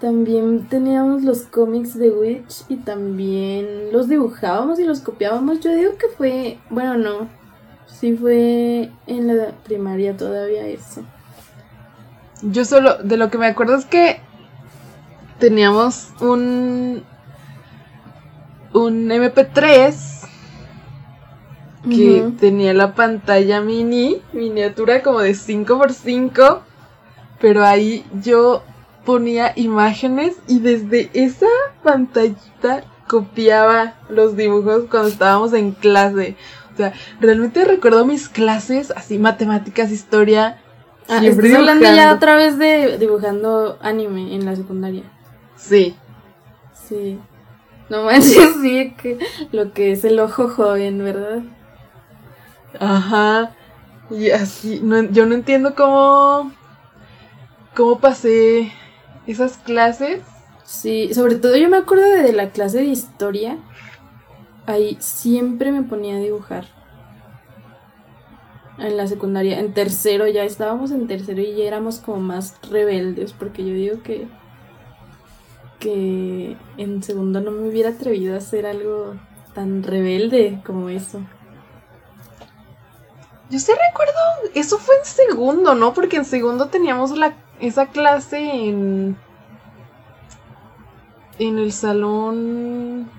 [0.00, 5.60] También teníamos los cómics de Witch y también los dibujábamos y los copiábamos.
[5.60, 7.28] Yo digo que fue, bueno, no,
[7.86, 11.02] sí fue en la primaria todavía eso.
[12.42, 14.20] Yo solo, de lo que me acuerdo es que
[15.38, 17.02] teníamos un,
[18.72, 20.20] un MP3
[21.88, 26.60] que tenía la pantalla mini, miniatura como de 5x5,
[27.40, 28.62] pero ahí yo
[29.04, 31.46] ponía imágenes y desde esa
[31.82, 36.36] pantallita copiaba los dibujos cuando estábamos en clase.
[36.72, 40.60] O sea, realmente recuerdo mis clases, así matemáticas, historia.
[41.08, 45.02] Ah, estás hablando ya otra vez de dibujando anime en la secundaria.
[45.56, 45.96] Sí.
[46.88, 47.18] Sí.
[47.88, 49.18] No manches, sí, que
[49.50, 51.40] lo que es el ojo joven, ¿verdad?
[52.78, 53.50] Ajá.
[54.10, 56.52] Y así, no, yo no entiendo cómo.
[57.74, 58.72] Cómo pasé
[59.26, 60.22] esas clases.
[60.64, 63.58] Sí, sobre todo yo me acuerdo de la clase de historia.
[64.66, 66.66] Ahí siempre me ponía a dibujar.
[68.78, 73.32] En la secundaria, en tercero ya estábamos en tercero y ya éramos como más rebeldes,
[73.34, 74.28] porque yo digo que
[75.80, 79.16] que en segundo no me hubiera atrevido a hacer algo
[79.54, 81.20] tan rebelde como eso.
[83.50, 84.12] Yo sí recuerdo,
[84.54, 85.92] eso fue en segundo, ¿no?
[85.92, 89.16] Porque en segundo teníamos la, esa clase en...
[91.38, 93.10] En el salón...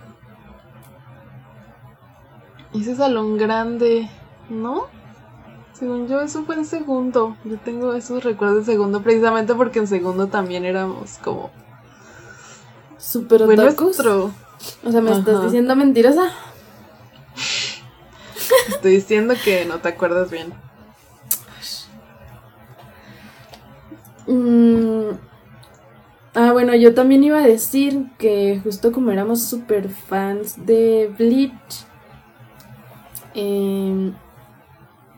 [2.74, 4.10] Ese salón grande,
[4.50, 4.86] ¿no?
[5.74, 7.36] Según yo, eso fue en segundo.
[7.44, 11.52] Yo tengo esos recuerdos de segundo precisamente porque en segundo también éramos como...
[12.98, 14.00] Super otakus.
[14.00, 16.32] O sea, ¿me estás diciendo mentirosa?
[18.70, 20.54] Estoy diciendo que no te acuerdas bien.
[24.32, 25.17] Mm.
[26.34, 31.86] Ah, bueno, yo también iba a decir que justo como éramos super fans de Bleach,
[33.34, 34.13] em,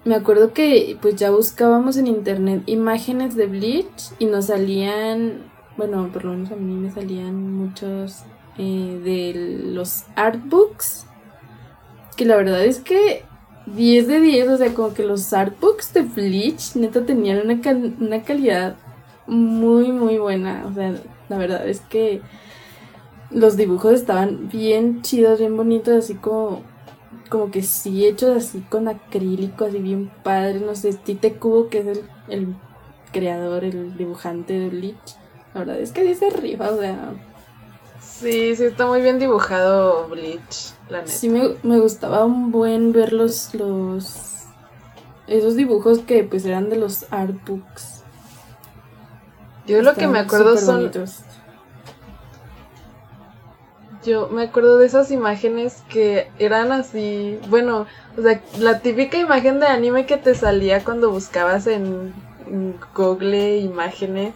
[0.05, 6.09] me acuerdo que pues ya buscábamos en internet imágenes de Bleach y nos salían, bueno,
[6.11, 8.23] por lo menos a mí me salían muchos
[8.57, 11.05] eh, de los artbooks.
[12.17, 13.23] Que la verdad es que
[13.67, 17.59] 10 de 10, o sea, como que los artbooks de Bleach neta tenían una,
[17.99, 18.77] una calidad
[19.27, 20.65] muy, muy buena.
[20.67, 20.93] O sea,
[21.29, 22.21] la verdad es que
[23.29, 26.61] los dibujos estaban bien chidos, bien bonitos, así como,
[27.29, 30.59] como que sí, hechos así con acrílico, así bien padre.
[30.59, 32.55] No sé, Tite Kubo, que es el, el
[33.11, 35.17] creador, el dibujante de Bleach.
[35.53, 37.13] La verdad es que dice arriba, o sea,
[38.23, 41.11] Sí, sí, está muy bien dibujado Bleach, la neta.
[41.11, 44.45] Sí, me, gustaba un buen ver los, los.
[45.27, 48.02] Esos dibujos que pues eran de los artbooks.
[49.67, 50.91] Yo lo que me acuerdo son.
[54.05, 57.39] Yo me acuerdo de esas imágenes que eran así.
[57.47, 57.85] Bueno,
[58.17, 62.13] o sea, la típica imagen de anime que te salía cuando buscabas en,
[62.93, 64.33] Google imágenes.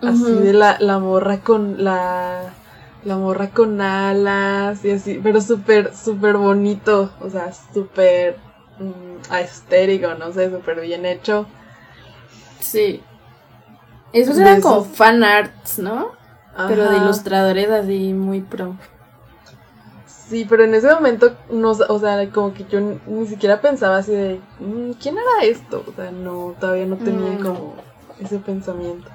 [0.00, 2.52] Así de la, la morra con la
[3.04, 8.36] la morra con alas y así, pero súper, súper bonito, o sea, súper
[8.78, 9.18] um,
[10.18, 11.46] no sé, súper bien hecho.
[12.60, 13.02] Sí.
[14.12, 16.12] Esos eran como fan arts, ¿no?
[16.68, 18.76] Pero de ilustradores así muy pro.
[20.06, 24.12] Sí, pero en ese momento, no, o sea, como que yo ni siquiera pensaba así
[24.12, 25.84] de, mm, ¿quién era esto?
[25.86, 27.42] O sea, no, todavía no tenía mm.
[27.42, 27.74] como
[28.18, 29.10] ese pensamiento.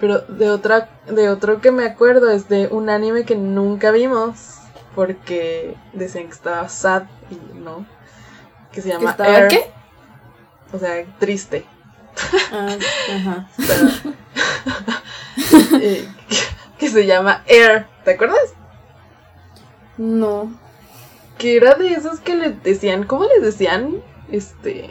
[0.00, 4.58] Pero de otra, de otro que me acuerdo es de un anime que nunca vimos
[4.94, 7.86] porque decían que estaba sad y no.
[8.72, 9.48] Que se llama Air.
[9.48, 9.70] qué?
[10.72, 11.64] O sea, triste.
[12.52, 12.76] Ah,
[13.14, 13.48] ajá.
[15.80, 16.06] Eh,
[16.78, 17.86] que se llama Air.
[18.04, 18.54] ¿Te acuerdas?
[19.96, 20.52] No.
[21.38, 24.02] Que era de esos que les decían, ¿cómo les decían?
[24.30, 24.90] Este.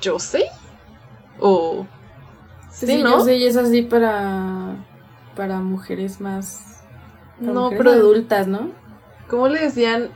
[0.00, 0.46] Yo sé.
[1.38, 1.86] O
[2.74, 3.18] Sí, ¿no?
[3.18, 4.74] yo sé, y es así para,
[5.36, 6.82] para mujeres más...
[7.38, 8.70] no, pero adultas, ¿no?
[9.28, 10.10] ¿Cómo le decían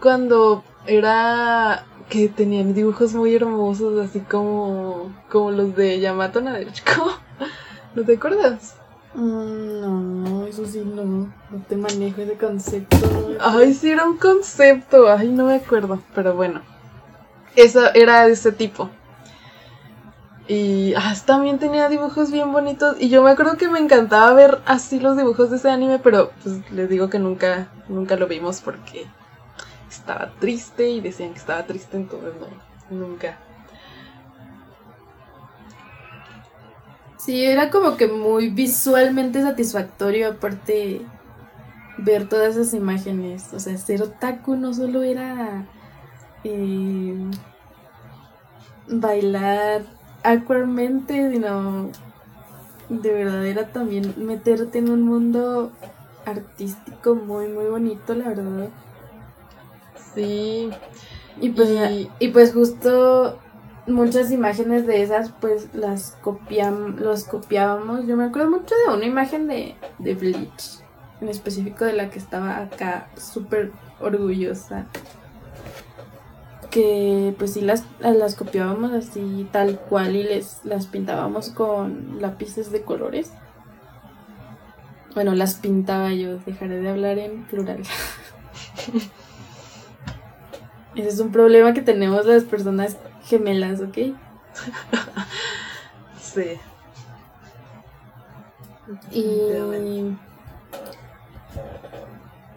[0.00, 7.18] cuando era que tenían dibujos muy hermosos, así como, como los de Yamato Nadeshiko?
[7.94, 8.76] ¿No te acuerdas?
[9.14, 12.96] Mm, no, eso sí no, no te manejo ese concepto.
[13.40, 16.62] Ay, sí era un concepto, ay, no me acuerdo, pero bueno.
[17.54, 18.88] Eso era de ese tipo.
[20.48, 22.96] Y ah, también tenía dibujos bien bonitos.
[22.98, 26.32] Y yo me acuerdo que me encantaba ver así los dibujos de ese anime, pero
[26.42, 29.06] pues les digo que nunca, nunca lo vimos porque
[29.90, 33.38] estaba triste y decían que estaba triste, entonces no, nunca.
[37.22, 41.02] Sí, era como que muy visualmente satisfactorio, aparte
[41.96, 43.52] ver todas esas imágenes.
[43.52, 45.64] O sea, ser otaku no solo era
[46.42, 47.14] eh,
[48.88, 49.82] bailar
[50.24, 51.90] awkwardmente, sino
[52.88, 55.70] de verdad era también meterte en un mundo
[56.26, 58.68] artístico muy, muy bonito, la verdad.
[60.12, 60.70] Sí.
[61.40, 61.70] Y pues,
[62.18, 62.28] y...
[62.28, 63.38] pues justo
[63.86, 68.06] muchas imágenes de esas pues las copiam los copiábamos.
[68.06, 70.80] Yo me acuerdo mucho de una imagen de, de Bleach,
[71.20, 74.86] en específico de la que estaba acá súper orgullosa
[76.72, 82.72] que pues sí las, las copiábamos así tal cual y les las pintábamos con lápices
[82.72, 83.30] de colores.
[85.14, 87.82] Bueno, las pintaba yo, dejaré de hablar en plural.
[90.94, 93.96] Ese es un problema que tenemos las personas gemelas, ¿ok?
[96.20, 96.58] sí.
[99.10, 100.16] Y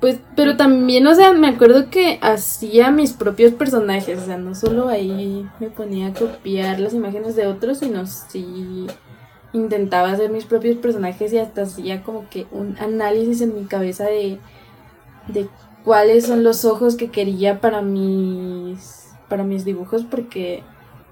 [0.05, 4.53] pues, pero también, o sea, me acuerdo que hacía mis propios personajes, o sea, no
[4.53, 8.85] solo ahí me ponía a copiar las imágenes de otros, sino sí
[9.51, 14.03] intentaba hacer mis propios personajes y hasta hacía como que un análisis en mi cabeza
[14.03, 14.37] de,
[15.27, 15.47] de
[15.83, 20.63] cuáles son los ojos que quería para mis para mis dibujos porque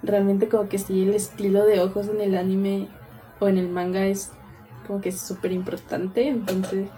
[0.02, 2.88] realmente como que sí el estilo de ojos en el anime
[3.40, 4.32] o en el manga es
[4.86, 6.90] como que es súper importante, entonces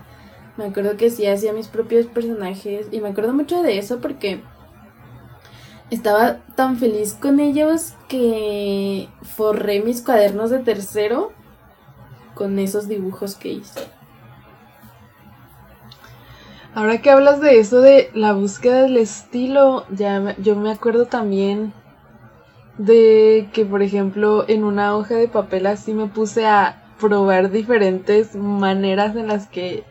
[0.58, 4.42] me acuerdo que sí hacía mis propios personajes y me acuerdo mucho de eso porque
[5.92, 11.32] estaba tan feliz con ellos que forré mis cuadernos de tercero
[12.34, 13.82] con esos dibujos que hice.
[16.76, 21.72] Ahora que hablas de eso de la búsqueda del estilo, ya yo me acuerdo también
[22.78, 28.36] de que, por ejemplo, en una hoja de papel así me puse a probar diferentes
[28.36, 29.86] maneras en las que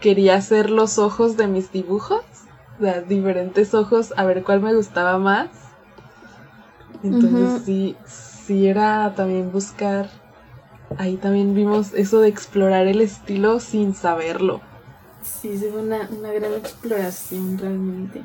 [0.00, 2.24] quería hacer los ojos de mis dibujos.
[2.78, 5.48] O sea, diferentes ojos, a ver cuál me gustaba más.
[7.02, 10.10] Entonces sí, sí era también buscar.
[10.98, 14.67] Ahí también vimos eso de explorar el estilo sin saberlo.
[15.22, 18.24] Sí, fue una, una gran exploración realmente.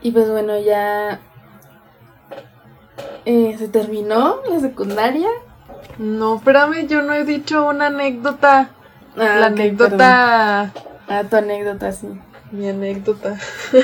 [0.00, 1.20] Y pues bueno, ya
[3.24, 5.28] eh, se terminó la secundaria.
[5.98, 8.70] No, espérame, yo no he dicho una anécdota.
[9.16, 10.72] Ah, la anécdota.
[11.08, 12.08] Ah, tu anécdota, sí.
[12.52, 13.36] Mi anécdota.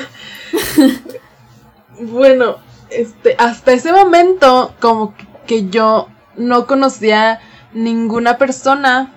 [1.99, 2.57] bueno,
[2.89, 5.13] este, hasta ese momento, como
[5.45, 7.39] que yo no conocía
[7.73, 9.11] ninguna persona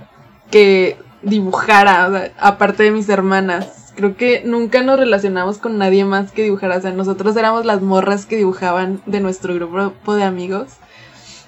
[0.50, 3.92] que dibujara, aparte de mis hermanas.
[3.96, 6.76] Creo que nunca nos relacionamos con nadie más que dibujara.
[6.76, 10.68] O sea, nosotros éramos las morras que dibujaban de nuestro grupo de amigos.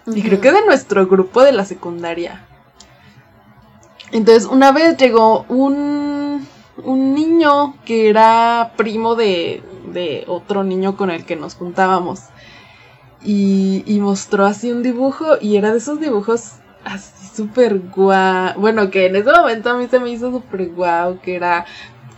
[0.07, 2.45] Y creo que de nuestro grupo de la secundaria.
[4.11, 6.47] Entonces, una vez llegó un,
[6.83, 9.63] un niño que era primo de,
[9.93, 12.23] de otro niño con el que nos juntábamos.
[13.23, 16.55] Y, y mostró así un dibujo y era de esos dibujos
[16.85, 18.55] así súper guau.
[18.59, 21.65] Bueno, que en ese momento a mí se me hizo súper guau, que era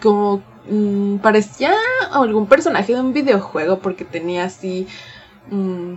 [0.03, 1.73] como mm, parecía
[2.13, 4.87] algún personaje de un videojuego porque tenía así
[5.51, 5.95] mm,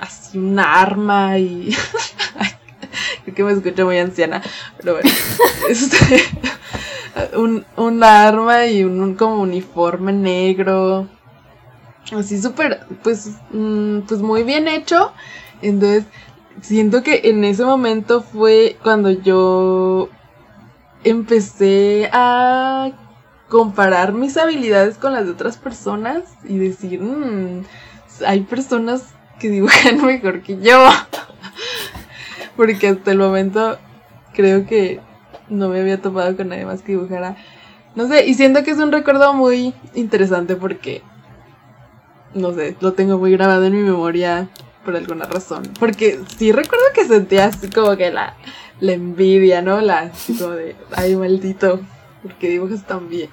[0.00, 1.70] así un arma y
[3.24, 4.42] creo que me escucho muy anciana,
[4.78, 5.10] pero bueno,
[5.68, 6.24] este,
[7.36, 11.08] un, un arma y un, como uniforme negro,
[12.16, 15.12] así súper, pues, mm, pues muy bien hecho,
[15.62, 16.04] entonces
[16.62, 20.08] siento que en ese momento fue cuando yo
[21.04, 22.90] empecé a
[23.48, 27.64] comparar mis habilidades con las de otras personas y decir, mmm,
[28.26, 30.86] hay personas que dibujan mejor que yo.
[32.56, 33.78] Porque hasta el momento
[34.34, 35.00] creo que
[35.48, 37.36] no me había topado con nadie más que dibujara.
[37.94, 41.02] No sé, y siento que es un recuerdo muy interesante porque,
[42.34, 44.48] no sé, lo tengo muy grabado en mi memoria
[44.84, 45.62] por alguna razón.
[45.78, 48.34] Porque sí recuerdo que sentía así como que la,
[48.80, 49.80] la envidia, ¿no?
[49.80, 51.80] La así como de, ay, maldito,
[52.22, 53.30] porque dibujas tan bien.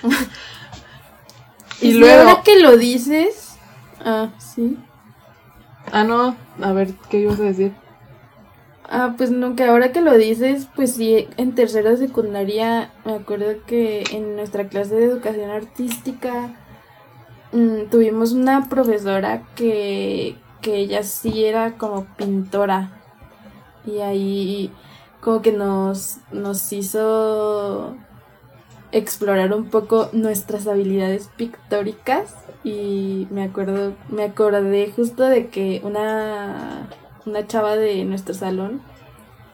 [1.80, 2.30] y, luego...
[2.30, 3.56] Ahora que lo dices...
[4.04, 4.78] Ah, sí.
[5.90, 7.72] Ah, no, a ver, ¿qué ibas a decir?
[8.94, 13.64] Ah, pues no, que ahora que lo dices, pues sí, en tercera secundaria me acuerdo
[13.66, 16.54] que en nuestra clase de educación artística
[17.52, 22.90] mm, tuvimos una profesora que, que ella sí era como pintora.
[23.84, 24.72] Y ahí
[25.20, 27.96] como que nos, nos hizo
[28.92, 36.88] explorar un poco nuestras habilidades pictóricas y me acuerdo me acordé justo de que una
[37.24, 38.82] una chava de nuestro salón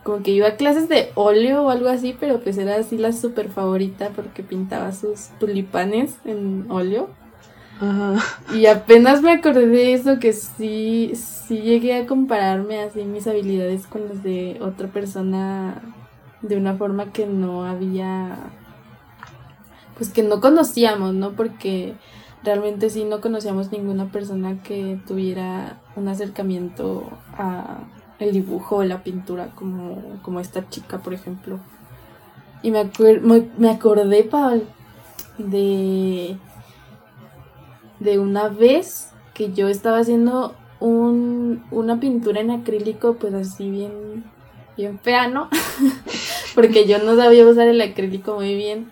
[0.02, 3.12] como que iba a clases de óleo o algo así pero pues era así la
[3.12, 7.08] super favorita porque pintaba sus tulipanes en óleo
[8.54, 13.86] y apenas me acordé de eso, que sí, sí llegué a compararme así mis habilidades
[13.86, 15.80] con las de otra persona
[16.42, 18.36] de una forma que no había,
[19.96, 21.32] pues que no conocíamos, ¿no?
[21.32, 21.94] Porque
[22.42, 27.80] realmente sí no conocíamos ninguna persona que tuviera un acercamiento a
[28.18, 31.60] el dibujo o la pintura como, como esta chica, por ejemplo.
[32.62, 32.90] Y me,
[33.56, 34.64] me acordé, Paul,
[35.38, 36.36] de
[38.00, 44.24] de una vez que yo estaba haciendo un, una pintura en acrílico, pues así bien,
[44.76, 45.48] bien fea, ¿no?
[46.54, 48.88] Porque yo no sabía usar el acrílico muy bien.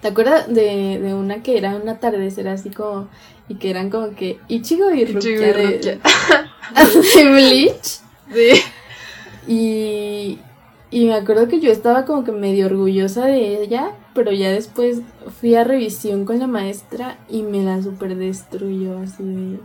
[0.00, 3.08] ¿Te acuerdas de, de una que era un atardecer así como,
[3.48, 5.78] y que eran como que Ichigo y Rukia de,
[7.14, 8.00] de Bleach?
[8.32, 8.62] Sí.
[9.46, 10.38] Y,
[10.90, 15.00] y me acuerdo que yo estaba como que medio orgullosa de ella, pero ya después
[15.40, 19.60] fui a revisión con la maestra y me la super destruyó así de,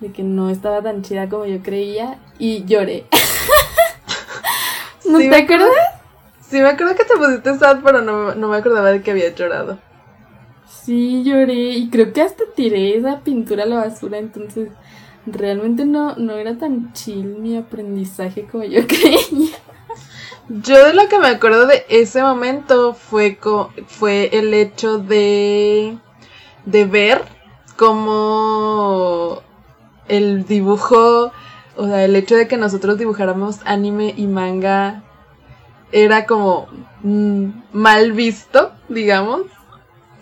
[0.00, 3.06] de que no estaba tan chida como yo creía y lloré.
[5.08, 5.70] ¿No te acuerdas?
[6.40, 9.34] Sí, me acuerdo que te pusiste sad, pero no, no me acordaba de que había
[9.34, 9.78] llorado.
[10.66, 14.70] Sí, lloré y creo que hasta tiré esa pintura a la basura, entonces
[15.26, 19.56] realmente no, no era tan chill mi aprendizaje como yo creía.
[20.48, 23.38] Yo de lo que me acuerdo de ese momento fue,
[23.86, 25.98] fue el hecho de,
[26.64, 27.22] de ver
[27.76, 29.42] cómo
[30.08, 31.32] el dibujo,
[31.76, 35.02] o sea, el hecho de que nosotros dibujáramos anime y manga
[35.92, 36.66] era como
[37.02, 39.42] mm, mal visto, digamos.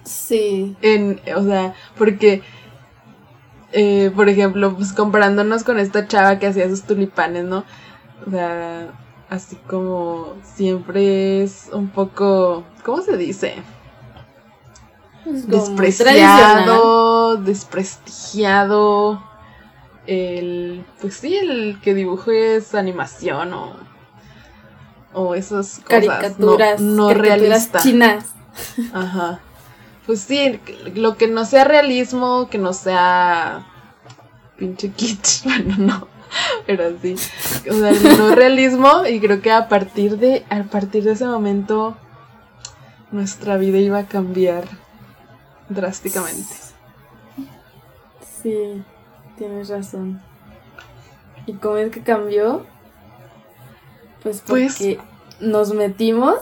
[0.02, 0.76] Sí.
[0.82, 2.42] En, o sea, porque,
[3.70, 7.64] eh, por ejemplo, pues comparándonos con esta chava que hacía sus tulipanes, ¿no?
[8.26, 8.88] O sea,
[9.28, 13.54] así como siempre es un poco, ¿cómo se dice?
[15.26, 19.22] despreciado, desprestigiado.
[20.06, 23.72] El, pues sí, el que dibuje es animación o,
[25.12, 28.26] o esas cosas caricaturas, no, realistas chinas.
[28.92, 29.40] Ajá.
[30.06, 30.60] Pues sí,
[30.94, 33.66] lo que no sea realismo, que no sea
[34.56, 36.08] pinche kitsch, bueno, no,
[36.66, 37.14] pero sí,
[37.70, 41.26] o sea, el no realismo y creo que a partir de a partir de ese
[41.26, 41.96] momento
[43.10, 44.64] nuestra vida iba a cambiar
[45.68, 46.54] drásticamente.
[48.42, 48.82] Sí,
[49.36, 50.20] tienes razón.
[51.46, 52.66] ¿Y cómo es que cambió?
[54.22, 54.98] Pues, pues porque
[55.40, 56.36] nos metimos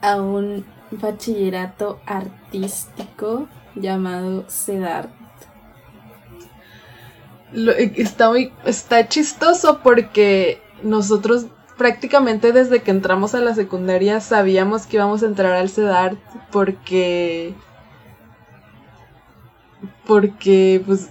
[0.00, 5.23] a un bachillerato artístico llamado CEDART.
[7.54, 11.46] Eh, está muy está chistoso porque nosotros
[11.76, 16.18] prácticamente desde que entramos a la secundaria sabíamos que íbamos a entrar al CEDART
[16.50, 17.54] porque
[20.06, 21.10] porque pues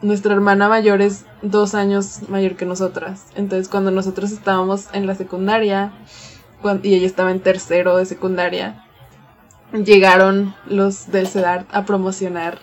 [0.00, 3.26] nuestra hermana mayor es dos años mayor que nosotras.
[3.34, 5.92] Entonces cuando nosotros estábamos en la secundaria
[6.82, 8.84] y ella estaba en tercero de secundaria,
[9.72, 12.58] llegaron los del CEDART a promocionar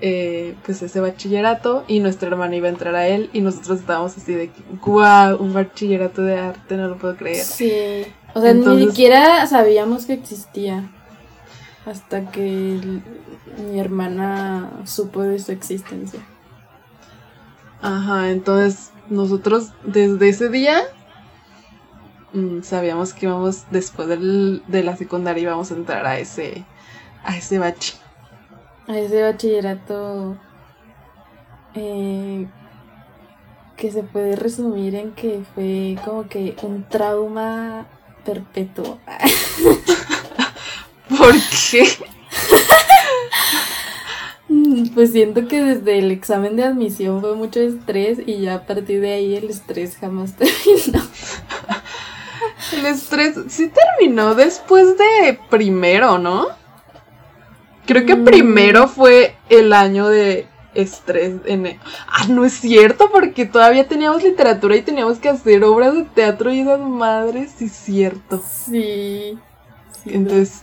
[0.00, 4.16] eh, pues ese bachillerato y nuestra hermana iba a entrar a él y nosotros estábamos
[4.16, 4.50] así de
[4.84, 7.44] guau, un bachillerato de arte, no lo puedo creer.
[7.44, 10.90] Sí, o sea, ni siquiera sabíamos que existía
[11.86, 13.00] hasta que
[13.70, 16.20] mi hermana supo de su existencia.
[17.80, 20.82] Ajá, entonces nosotros desde ese día
[22.32, 26.64] mm, sabíamos que íbamos después de la secundaria íbamos a entrar a ese
[27.24, 27.94] a ese bachi.
[28.88, 30.36] A ese bachillerato
[31.74, 32.46] eh,
[33.76, 37.86] que se puede resumir en que fue como que un trauma
[38.24, 38.98] perpetuo.
[41.08, 41.34] ¿Por
[41.70, 41.86] qué?
[44.94, 49.00] Pues siento que desde el examen de admisión fue mucho estrés y ya a partir
[49.00, 51.02] de ahí el estrés jamás terminó.
[52.72, 56.48] el estrés sí terminó después de primero, ¿no?
[57.86, 58.24] Creo que mm.
[58.24, 64.76] primero fue el año de estrés en Ah, no es cierto, porque todavía teníamos literatura
[64.76, 68.42] y teníamos que hacer obras de teatro y esas madres, sí es cierto.
[68.66, 69.38] Sí.
[70.04, 70.62] Entonces,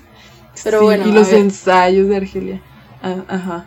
[0.64, 1.08] pero bueno.
[1.08, 2.62] Y los ensayos de Argelia.
[3.02, 3.66] Ah, ajá.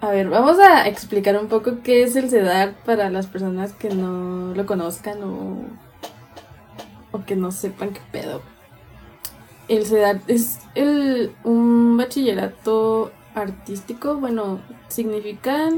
[0.00, 3.88] A ver, vamos a explicar un poco qué es el CEDAR para las personas que
[3.88, 5.64] no lo conozcan o,
[7.12, 8.42] o que no sepan qué pedo.
[9.68, 15.68] El CEDAR es el, un bachillerato artístico, bueno, significa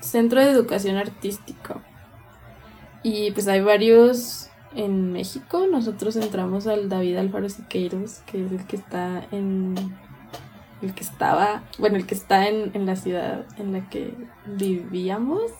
[0.00, 1.80] Centro de Educación Artístico.
[3.02, 5.66] Y pues hay varios en México.
[5.70, 9.74] Nosotros entramos al David Alfaro Siqueiros, que es el que está en
[10.82, 14.14] el que estaba, bueno, el que está en, en la ciudad en la que
[14.46, 15.50] vivíamos.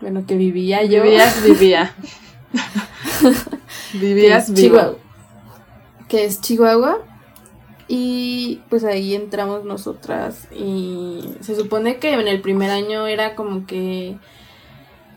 [0.00, 1.02] Bueno, que vivía yo.
[1.02, 1.94] Vivías, vivía.
[3.94, 5.03] Vivías, que Chihuahua.
[6.14, 6.98] Es Chihuahua.
[7.88, 10.48] Y pues ahí entramos nosotras.
[10.52, 14.16] Y se supone que en el primer año era como que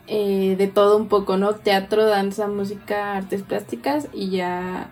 [0.08, 1.56] eh, de todo un poco, ¿no?
[1.56, 4.08] Teatro, danza, música, artes plásticas.
[4.12, 4.90] Y ya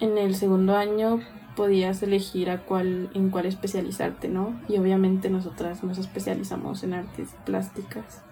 [0.00, 1.20] en el segundo año
[1.54, 4.58] podías elegir a cuál, en cuál especializarte, ¿no?
[4.68, 8.22] Y obviamente nosotras nos especializamos en artes plásticas.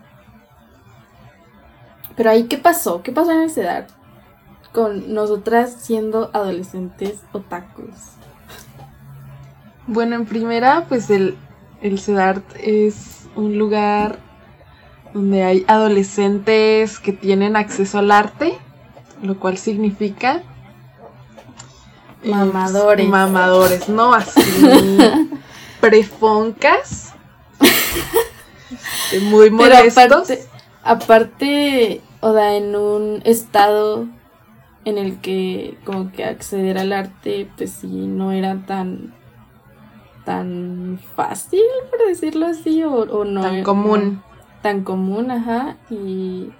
[2.16, 3.02] Pero ahí, ¿qué pasó?
[3.02, 3.97] ¿Qué pasó en esa edad?
[4.72, 7.94] Con nosotras siendo adolescentes otakus.
[9.86, 11.36] Bueno, en primera, pues el,
[11.80, 14.18] el CEDART es un lugar
[15.14, 18.58] donde hay adolescentes que tienen acceso al arte,
[19.22, 20.42] lo cual significa
[22.24, 23.08] Mamadores.
[23.08, 24.12] mamadores, ¿no?
[24.12, 24.40] Así.
[25.80, 27.14] prefoncas.
[29.22, 30.32] muy molestos.
[30.82, 34.06] aparte, o da en un estado
[34.84, 39.14] en el que como que acceder al arte, pues sí, no era tan
[40.24, 43.40] tan fácil, por decirlo así, o, no.
[43.40, 44.22] Tan común.
[44.60, 45.78] tan común, ajá.
[45.88, 46.50] Y,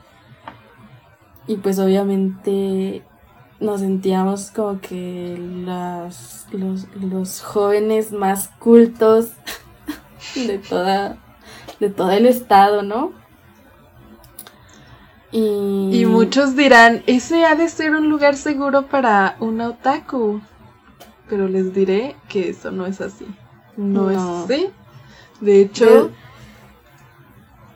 [1.46, 3.02] y pues obviamente
[3.60, 9.32] nos sentíamos como que las, los, los jóvenes más cultos
[10.34, 11.18] de toda
[11.80, 13.12] de todo el estado, ¿no?
[15.30, 15.90] Y...
[15.92, 20.40] y muchos dirán, ese ha de ser un lugar seguro para un otaku.
[21.28, 23.26] Pero les diré que eso no es así.
[23.76, 24.70] No, es así.
[25.40, 26.10] De hecho,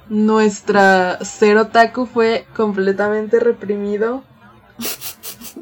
[0.09, 4.23] nuestra ser otaku fue completamente reprimido.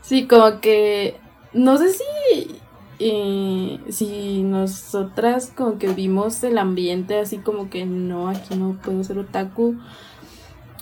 [0.00, 1.20] Sí, como que
[1.52, 2.58] no sé si
[2.98, 9.04] eh, si nosotras como que vimos el ambiente así como que no, aquí no puedo
[9.04, 9.76] ser otaku,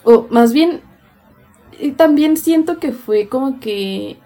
[0.06, 0.82] o más bien,
[1.96, 4.18] también siento que fue como que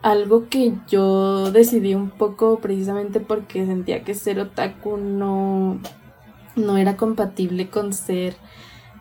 [0.00, 5.80] algo que yo decidí un poco precisamente porque sentía que ser otaku no,
[6.54, 8.36] no era compatible con ser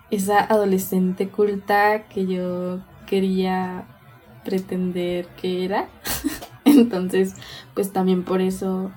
[0.09, 3.85] esa adolescente culta que yo quería
[4.43, 5.87] pretender que era.
[6.65, 7.35] Entonces,
[7.75, 8.91] pues también por eso,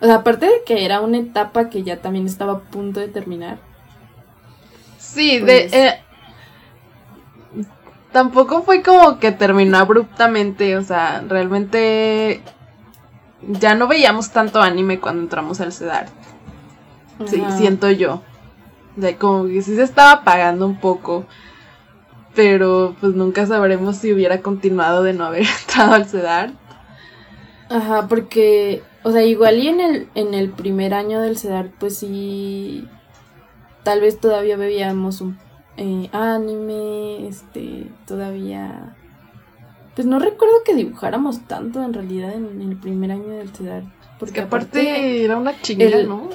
[0.00, 3.06] o sea, aparte de que era una etapa que ya también estaba a punto de
[3.06, 3.60] terminar.
[4.98, 5.44] Sí, de...
[5.44, 6.00] Pues eh,
[8.12, 12.42] tampoco fue como que terminó abruptamente, o sea, realmente
[13.48, 16.06] ya no veíamos tanto anime cuando entramos al CEDAR.
[17.26, 18.22] Sí, siento yo.
[18.96, 21.26] De como que sí se estaba apagando un poco.
[22.34, 26.52] Pero pues nunca sabremos si hubiera continuado de no haber entrado al CEDAR.
[27.68, 31.98] Ajá, porque, o sea, igual y en el, en el primer año del CEDAR, pues
[31.98, 32.86] sí,
[33.82, 35.38] tal vez todavía bebíamos un
[35.76, 38.96] eh, anime, este, todavía...
[39.94, 43.82] Pues no recuerdo que dibujáramos tanto en realidad en, el primer año del CEDAR.
[44.18, 46.30] Porque aparte, era una chinga, ¿no?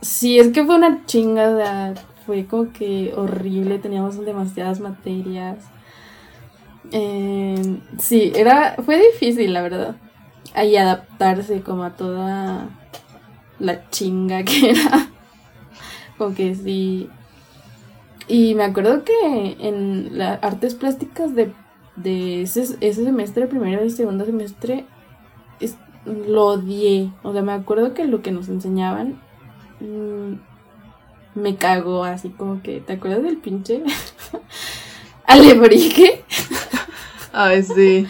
[0.00, 5.58] Sí, es que fue una chinga, fue como que horrible, teníamos demasiadas materias.
[6.90, 9.96] Eh, sí, era, fue difícil, la verdad
[10.56, 12.68] ahí adaptarse como a toda
[13.58, 15.08] la chinga que era.
[16.18, 17.08] Como que sí.
[18.28, 21.52] Y me acuerdo que en las artes plásticas de,
[21.94, 24.84] de ese, ese semestre, primero y segundo semestre,
[26.06, 27.10] lo odié.
[27.22, 29.20] O sea, me acuerdo que lo que nos enseñaban
[29.80, 30.34] mm,
[31.34, 33.82] me cagó así como que, ¿te acuerdas del pinche
[35.26, 36.24] alebrije?
[37.32, 38.06] Ay, sí.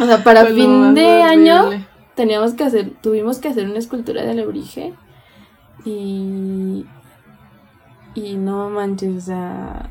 [0.00, 1.84] O sea, para fin de año
[2.14, 4.94] teníamos que hacer, tuvimos que hacer una escultura de alebrije
[5.84, 6.84] y
[8.24, 9.90] y no manches, o sea,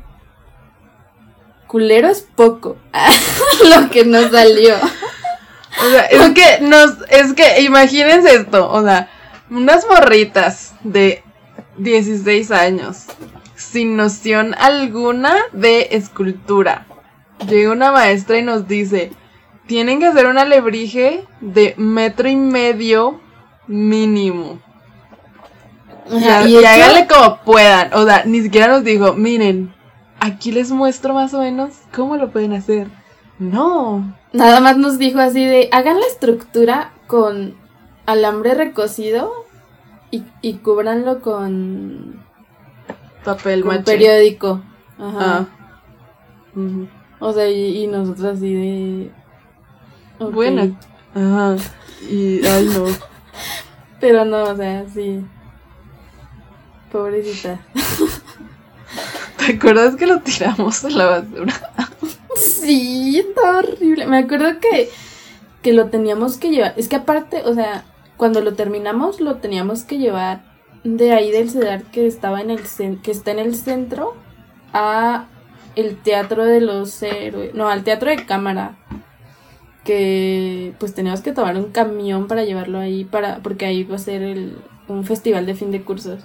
[1.66, 2.76] culero es poco
[3.80, 4.74] lo que nos salió.
[4.74, 9.08] O sea, es que nos, es que imagínense esto, o sea,
[9.50, 11.22] unas morritas de
[11.78, 13.04] 16 años,
[13.54, 16.86] sin noción alguna de escultura.
[17.48, 19.12] Llega una maestra y nos dice,
[19.66, 23.20] tienen que hacer un alebrije de metro y medio
[23.68, 24.60] mínimo.
[26.10, 27.92] O sea, y, háganle como puedan.
[27.94, 29.72] O sea, ni siquiera nos dijo, miren,
[30.20, 32.88] aquí les muestro más o menos cómo lo pueden hacer.
[33.38, 34.16] No.
[34.32, 37.54] Nada más nos dijo así de, hagan la estructura con
[38.06, 39.32] alambre recocido
[40.10, 42.24] y, y cúbranlo con
[43.24, 44.62] papel con periódico.
[44.98, 45.20] Ajá.
[45.20, 45.46] Ah.
[47.20, 49.10] O sea, y, y nosotros así de,
[50.18, 50.76] bueno,
[51.14, 51.56] ajá.
[52.10, 52.84] Y, ay, no.
[54.00, 55.24] Pero no, o sea, sí.
[56.90, 57.60] Pobrecita.
[59.38, 61.54] ¿Te acuerdas que lo tiramos a la basura?
[62.36, 64.06] sí, está horrible.
[64.06, 64.88] Me acuerdo que,
[65.62, 66.74] que lo teníamos que llevar.
[66.76, 67.84] Es que aparte, o sea,
[68.16, 70.42] cuando lo terminamos, lo teníamos que llevar
[70.84, 72.60] de ahí del CEDAR que estaba en el
[73.02, 74.14] que está en el centro
[74.72, 75.26] a
[75.76, 77.54] el teatro de los héroes.
[77.54, 78.76] No, al teatro de cámara
[79.84, 83.98] que pues teníamos que tomar un camión para llevarlo ahí, para, porque ahí va a
[83.98, 84.58] ser el,
[84.88, 86.20] un festival de fin de cursos.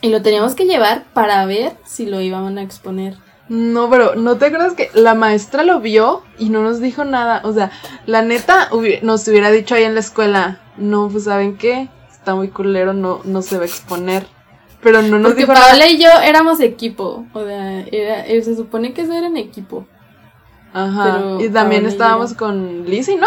[0.00, 3.16] Y lo teníamos que llevar para ver si lo iban a exponer.
[3.48, 7.42] No, pero ¿no te acuerdas que la maestra lo vio y no nos dijo nada?
[7.44, 7.72] O sea,
[8.06, 8.70] la neta
[9.02, 11.88] nos hubiera dicho ahí en la escuela, no, pues ¿saben qué?
[12.10, 14.26] Está muy culero, no, no se va a exponer.
[14.82, 18.94] Pero no nos Porque dijo Paola y yo éramos equipo, o sea, era, se supone
[18.94, 19.84] que eso era en equipo.
[20.72, 21.20] Ajá.
[21.40, 23.26] y también estábamos con Lizzie, ¿no?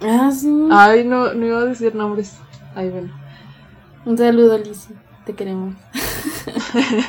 [0.00, 0.68] Ah, sí.
[0.70, 2.38] Ay, no, no iba a decir nombres.
[2.74, 3.25] Ay, bueno.
[4.06, 4.96] Un saludo, Lizzie.
[5.26, 5.74] Te queremos.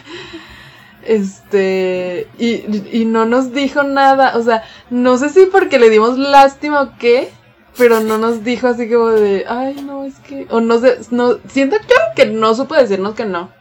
[1.05, 2.27] este.
[2.37, 4.35] Y, y no nos dijo nada.
[4.35, 7.31] O sea, no sé si porque le dimos lástima o qué.
[7.77, 11.37] pero no nos dijo así como de, ay, no, es que, o no sé, no,
[11.47, 13.51] siento yo que no supo decirnos que no.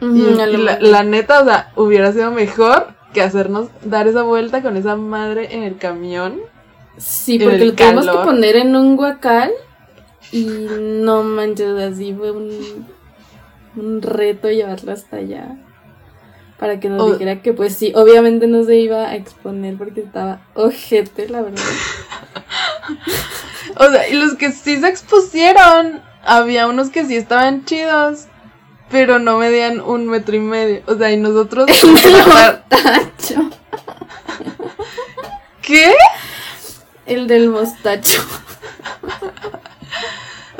[0.00, 4.96] y, la, neta, o sea, hubiera sido mejor que hacernos dar esa vuelta con esa
[4.96, 6.40] madre en el camión.
[6.96, 9.50] Sí, porque lo tuvimos que poner en un guacal
[10.32, 12.86] y no manches, así fue un,
[13.76, 15.56] un reto llevarlo hasta allá
[16.60, 20.42] para que nos dijera que pues sí, obviamente no se iba a exponer porque estaba
[20.52, 21.64] ojete, la verdad.
[23.76, 28.26] o sea, y los que sí se expusieron, había unos que sí estaban chidos,
[28.90, 30.82] pero no medían un metro y medio.
[30.84, 31.66] O sea, y nosotros...
[35.62, 35.94] ¿Qué?
[37.06, 38.20] El del mostacho.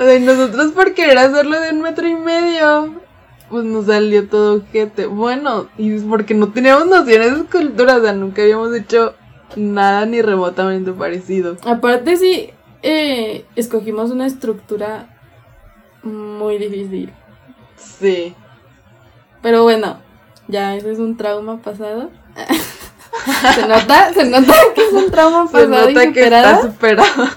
[0.01, 2.95] O sea, y nosotros por querer hacerlo de un metro y medio
[3.51, 5.05] pues nos salió todo gente.
[5.07, 9.15] Bueno, y es porque no teníamos nociones de escultura, o sea, nunca habíamos hecho
[9.57, 11.59] nada ni remotamente parecido.
[11.67, 12.51] Aparte sí,
[12.83, 15.19] eh, escogimos una estructura
[16.03, 17.13] muy difícil.
[17.77, 18.35] Sí.
[19.43, 19.99] Pero bueno,
[20.49, 22.11] ya ese es un trauma pasado.
[23.55, 27.29] se nota, se nota que es un trauma pasado se nota que está superado.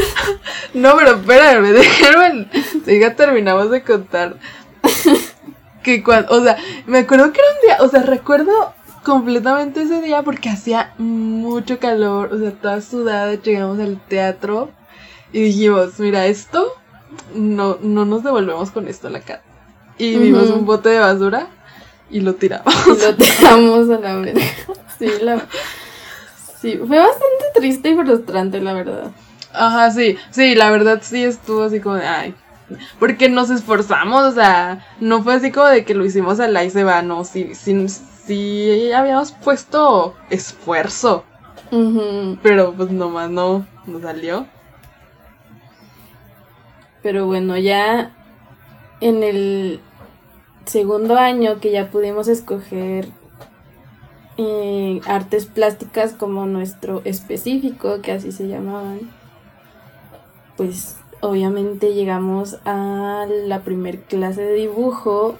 [0.74, 2.48] no, pero espérame, déjame,
[2.86, 4.36] ya terminamos de contar
[5.82, 6.56] que cuando, o sea,
[6.86, 11.78] me acuerdo que era un día, o sea, recuerdo completamente ese día porque hacía mucho
[11.78, 14.70] calor, o sea, toda sudada, llegamos al teatro
[15.32, 16.72] y dijimos, mira, esto
[17.34, 19.42] no, no nos devolvemos con esto a la casa.
[19.98, 21.48] Y vimos un bote de basura
[22.10, 22.74] y lo tiramos.
[22.86, 24.42] Y lo tiramos a la verga.
[24.98, 25.46] Sí, la...
[26.60, 29.10] sí, fue bastante triste y frustrante, la verdad.
[29.52, 32.34] Ajá, sí, sí, la verdad sí estuvo así como de, ay,
[32.98, 36.70] porque nos esforzamos, o sea, no fue así como de que lo hicimos al y
[36.70, 41.24] se va, no, sí, sí, sí habíamos puesto esfuerzo.
[42.42, 44.46] Pero pues nomás no, no salió.
[47.02, 48.12] Pero bueno, ya
[49.00, 49.80] en el
[50.64, 53.08] segundo año que ya pudimos escoger
[54.38, 59.00] eh, artes plásticas como nuestro específico, que así se llamaban,
[60.56, 65.36] pues obviamente llegamos a la primer clase de dibujo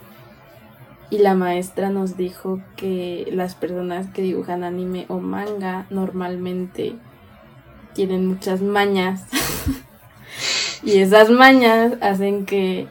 [1.10, 6.96] y la maestra nos dijo que las personas que dibujan anime o manga normalmente
[7.94, 9.24] tienen muchas mañas.
[10.82, 12.86] Y esas mañas hacen que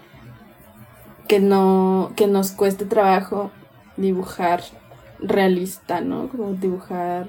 [1.30, 3.52] que no que nos cueste trabajo
[3.96, 4.62] dibujar
[5.20, 6.30] realista, ¿no?
[6.30, 7.28] Como dibujar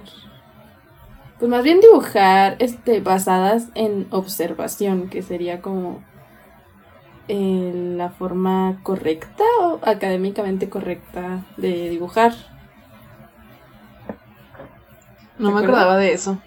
[1.39, 6.03] pues más bien dibujar este, basadas en observación, que sería como
[7.28, 12.32] eh, la forma correcta o académicamente correcta de dibujar.
[15.39, 16.39] No me acordaba de eso.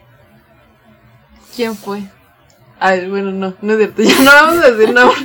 [1.56, 2.02] ¿Quién fue?
[2.80, 5.18] Ay, bueno, no, no es cierto, ya no vamos a decir nombre.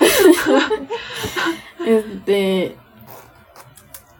[1.86, 2.76] este,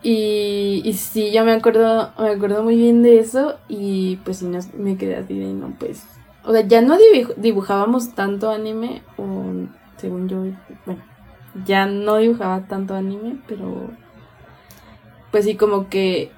[0.02, 4.50] y, y sí, yo me acuerdo, me acuerdo muy bien de eso y pues sí,
[4.74, 6.04] me quedé así de no, pues...
[6.42, 6.96] O sea, ya no
[7.36, 9.44] dibujábamos tanto anime, o
[9.98, 10.38] según yo,
[10.86, 11.02] bueno,
[11.66, 13.90] ya no dibujaba tanto anime, pero
[15.30, 16.32] pues sí, como que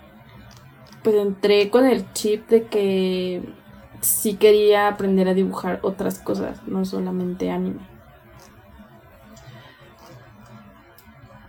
[1.04, 3.42] pues entré con el chip de que
[4.00, 7.80] sí quería aprender a dibujar otras cosas, no solamente anime.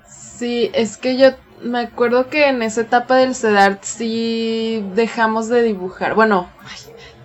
[0.07, 1.30] Sí, es que yo
[1.64, 6.16] me acuerdo que en esa etapa del CEDART sí dejamos de dibujar.
[6.16, 6.49] Bueno,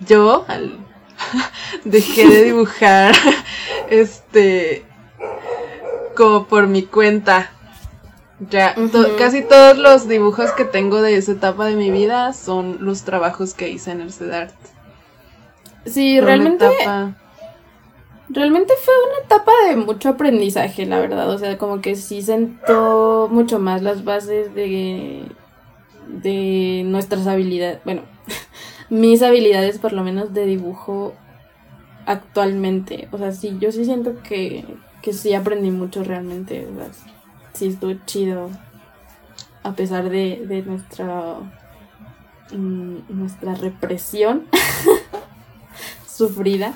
[0.06, 0.46] yo
[1.84, 3.14] dejé de dibujar
[3.90, 4.84] este
[6.16, 7.50] como por mi cuenta.
[8.50, 8.76] Ya,
[9.18, 13.54] casi todos los dibujos que tengo de esa etapa de mi vida son los trabajos
[13.54, 14.54] que hice en el CEDART.
[15.86, 16.66] Sí, realmente
[18.30, 21.30] Realmente fue una etapa de mucho aprendizaje, la verdad.
[21.30, 25.24] O sea, como que sí sentó mucho más las bases de,
[26.06, 27.80] de nuestras habilidades.
[27.84, 28.02] Bueno,
[28.90, 31.14] mis habilidades por lo menos de dibujo
[32.04, 33.08] actualmente.
[33.12, 34.64] O sea, sí, yo sí siento que,
[35.00, 36.68] que sí aprendí mucho realmente.
[37.54, 38.50] Sí estuvo chido.
[39.62, 41.34] A pesar de, de nuestra,
[42.52, 44.44] mm, nuestra represión
[46.06, 46.74] sufrida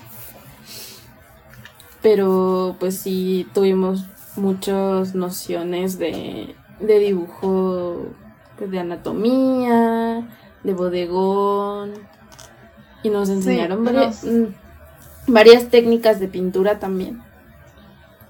[2.03, 4.05] pero pues sí tuvimos
[4.37, 8.07] muchas nociones de, de dibujo,
[8.59, 10.27] pues, de anatomía,
[10.65, 11.93] de bodegón,
[13.03, 14.47] y nos enseñaron varias, mm,
[15.29, 17.23] varias técnicas de pintura también.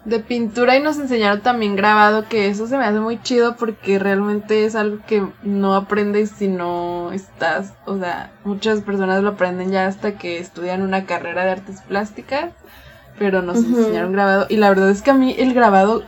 [0.04, 4.00] de pintura y nos enseñaron también grabado, que eso se me hace muy chido porque
[4.00, 9.70] realmente es algo que no aprendes si no estás, o sea, muchas personas lo aprenden
[9.70, 12.52] ya hasta que estudian una carrera de artes plásticas,
[13.18, 14.46] pero nos enseñaron grabado.
[14.48, 16.02] Y la verdad es que a mí el grabado,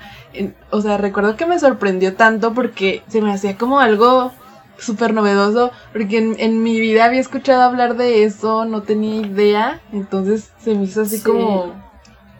[0.70, 4.32] o sea, recuerdo que me sorprendió tanto porque se me hacía como algo
[4.78, 10.50] súper novedoso, porque en, mi vida había escuchado hablar de eso, no tenía idea, entonces
[10.58, 11.72] se me hizo así como,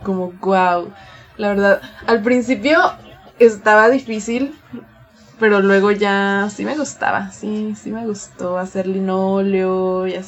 [0.03, 0.91] como wow.
[1.37, 2.79] La verdad, al principio
[3.39, 4.55] estaba difícil,
[5.39, 10.23] pero luego ya sí me gustaba, sí, sí me gustó hacer linóleo, ya,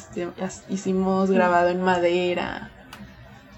[0.69, 2.71] hicimos grabado en madera.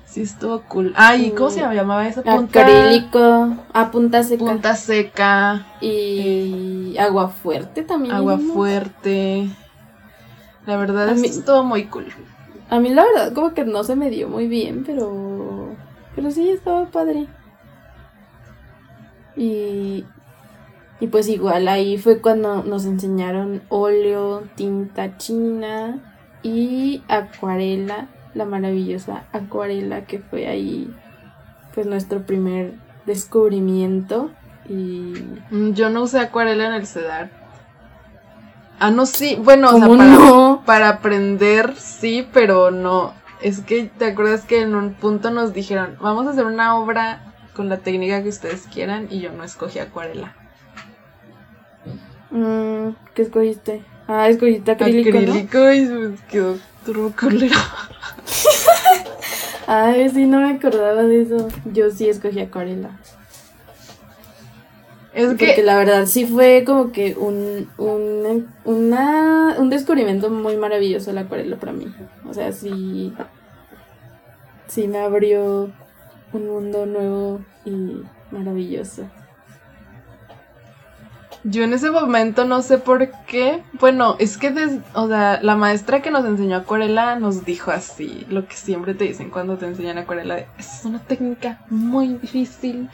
[0.10, 0.92] Sí, estuvo cool.
[0.96, 2.62] Ay, ¿cómo se llamaba esa punta?
[2.62, 4.44] Acrílico, a punta seca.
[4.44, 5.68] Punta seca.
[5.82, 8.16] Y agua fuerte también.
[8.16, 9.50] Agua fuerte.
[10.66, 12.08] La verdad es que estuvo muy cool.
[12.72, 15.76] A mí la verdad como que no se me dio muy bien, pero...
[16.16, 17.28] Pero sí, estaba padre.
[19.36, 20.06] Y,
[21.00, 29.24] y pues igual ahí fue cuando nos enseñaron óleo, tinta china y acuarela, la maravillosa
[29.32, 30.94] acuarela que fue ahí
[31.74, 32.74] pues nuestro primer
[33.06, 34.32] descubrimiento
[34.68, 35.14] y
[35.50, 37.32] mm, yo no usé acuarela en el CEDAR.
[38.80, 43.14] Ah, no, sí, bueno, o sea, para, para aprender sí, pero no.
[43.42, 47.34] Es que te acuerdas que en un punto nos dijeron, vamos a hacer una obra
[47.56, 50.36] con la técnica que ustedes quieran y yo no escogí acuarela.
[52.32, 53.84] Mm, ¿Qué escogiste?
[54.08, 55.18] Ah, escogiste acrílico.
[55.18, 56.56] Acrílico y se quedó
[56.86, 57.56] turbo colero.
[59.68, 61.48] Ay, sí, no me acordaba de eso.
[61.66, 63.00] Yo sí escogí acuarela.
[65.14, 70.56] Es Porque que la verdad sí fue como que un, un, una, un descubrimiento muy
[70.56, 71.94] maravilloso la acuarela para mí.
[72.28, 73.14] O sea, sí,
[74.68, 75.72] sí me abrió
[76.32, 79.10] un mundo nuevo y maravilloso.
[81.50, 83.64] Yo en ese momento no sé por qué.
[83.80, 84.54] Bueno, es que
[84.94, 89.06] o sea, la maestra que nos enseñó acuarela nos dijo así, lo que siempre te
[89.06, 92.90] dicen cuando te enseñan acuarela, es una técnica muy difícil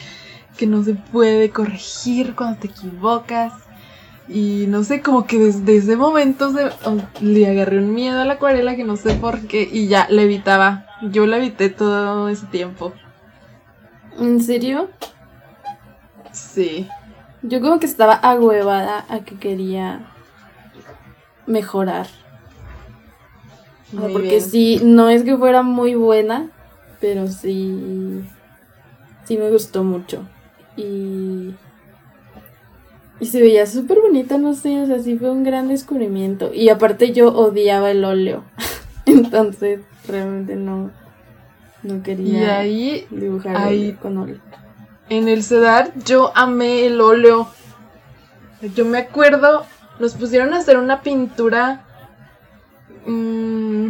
[0.58, 3.54] que no se puede corregir cuando te equivocas.
[4.28, 6.52] Y no sé, como que desde ese momento
[7.22, 10.24] le agarré un miedo a la acuarela que no sé por qué y ya le
[10.24, 10.88] evitaba.
[11.12, 12.94] Yo la evité todo ese tiempo.
[14.18, 14.90] ¿En serio?
[16.32, 16.88] Sí.
[17.48, 20.12] Yo como que estaba agüevada a que quería
[21.46, 22.08] mejorar.
[24.12, 26.50] porque sí, no es que fuera muy buena,
[27.00, 28.24] pero sí,
[29.26, 30.28] sí me gustó mucho.
[30.76, 31.54] Y,
[33.20, 36.54] y se veía súper bonita, no sé, o sea, sí fue un gran descubrimiento.
[36.54, 38.44] Y aparte yo odiaba el óleo,
[39.06, 40.92] entonces realmente no,
[41.84, 44.40] no quería dibujar ahí, con óleo.
[45.10, 47.48] En el CEDAR yo amé el óleo.
[48.76, 49.66] Yo me acuerdo,
[50.00, 51.86] nos pusieron a hacer una pintura
[53.06, 53.90] mmm,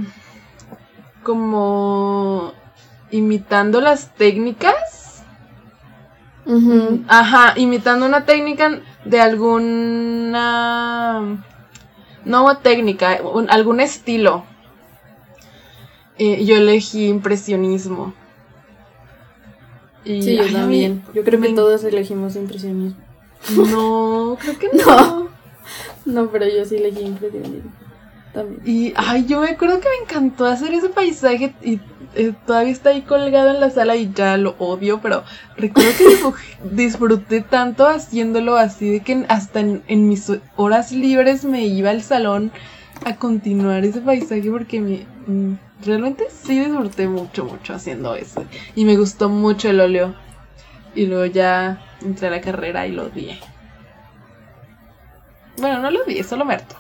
[1.23, 2.53] como
[3.11, 5.23] imitando las técnicas.
[7.07, 10.33] Ajá, imitando una técnica de alguna...
[12.23, 14.43] No técnica, algún estilo.
[16.17, 18.13] Eh, yo elegí impresionismo.
[20.05, 21.03] Y, sí, yo también.
[21.13, 22.95] Yo creo que todos elegimos impresionismo.
[23.55, 25.29] No, creo que no.
[26.05, 26.29] no.
[26.29, 27.71] pero yo sí elegí impresionismo.
[28.33, 28.61] También.
[28.65, 31.79] Y, ay, yo me acuerdo que me encantó hacer ese paisaje y
[32.15, 35.23] eh, todavía está ahí colgado en la sala y ya lo odio, pero
[35.57, 41.65] recuerdo que disfruté tanto haciéndolo así de que hasta en, en, mis horas libres me
[41.65, 42.51] iba al salón
[43.03, 48.45] a continuar ese paisaje porque me, mm, realmente sí disfruté mucho, mucho haciendo eso.
[48.75, 50.15] Y me gustó mucho el óleo.
[50.93, 53.39] Y luego ya entré a la carrera y lo odié.
[55.57, 56.75] Bueno, no lo odié, solo me harto.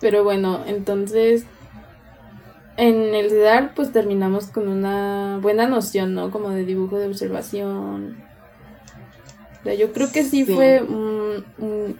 [0.00, 1.46] Pero bueno, entonces
[2.76, 6.30] en el CEDAR pues terminamos con una buena noción, ¿no?
[6.30, 8.22] Como de dibujo de observación.
[9.60, 10.82] O sea, yo creo que sí, fue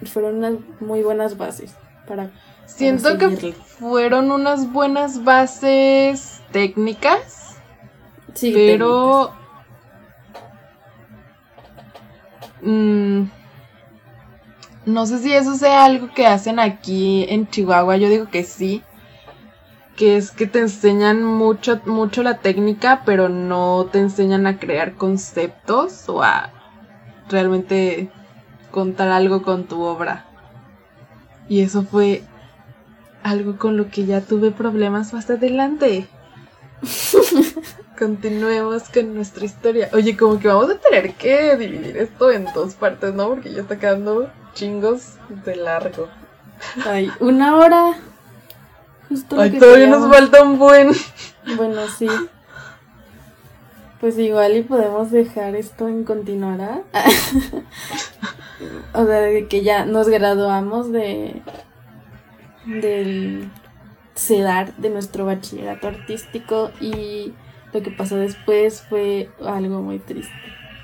[0.05, 1.73] fueron unas muy buenas bases
[2.05, 2.31] para
[2.65, 7.57] Siento que fueron unas buenas bases técnicas.
[8.33, 9.33] Sí, pero.
[12.61, 13.23] Mm,
[14.85, 17.97] no sé si eso sea algo que hacen aquí en Chihuahua.
[17.97, 18.83] Yo digo que sí.
[19.95, 24.93] Que es que te enseñan mucho, mucho la técnica, pero no te enseñan a crear
[24.93, 26.51] conceptos o a
[27.29, 28.09] realmente
[28.71, 30.25] contar algo con tu obra.
[31.47, 32.23] Y eso fue
[33.23, 36.07] algo con lo que ya tuve problemas más adelante.
[37.97, 39.89] Continuemos con nuestra historia.
[39.93, 43.29] Oye, como que vamos a tener que dividir esto en dos partes, ¿no?
[43.29, 45.13] Porque ya está quedando chingos
[45.45, 46.09] de largo.
[46.85, 47.93] Ay, una hora.
[49.09, 50.91] Justo Ay, todavía nos falta un buen.
[51.55, 52.07] Bueno, sí.
[53.99, 56.81] Pues igual y podemos dejar esto en continuará.
[58.93, 61.41] o sea, de que ya nos graduamos de
[62.65, 63.49] del
[64.15, 67.33] CEDAR, de nuestro bachillerato artístico y
[67.73, 70.33] lo que pasó después fue algo muy triste.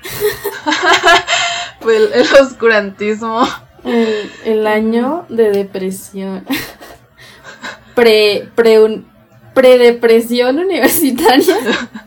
[1.80, 3.42] Fue el, el oscurantismo.
[3.84, 6.44] El, el año de depresión.
[7.94, 9.06] Pre, pre, un-
[9.54, 11.56] predepresión universitaria.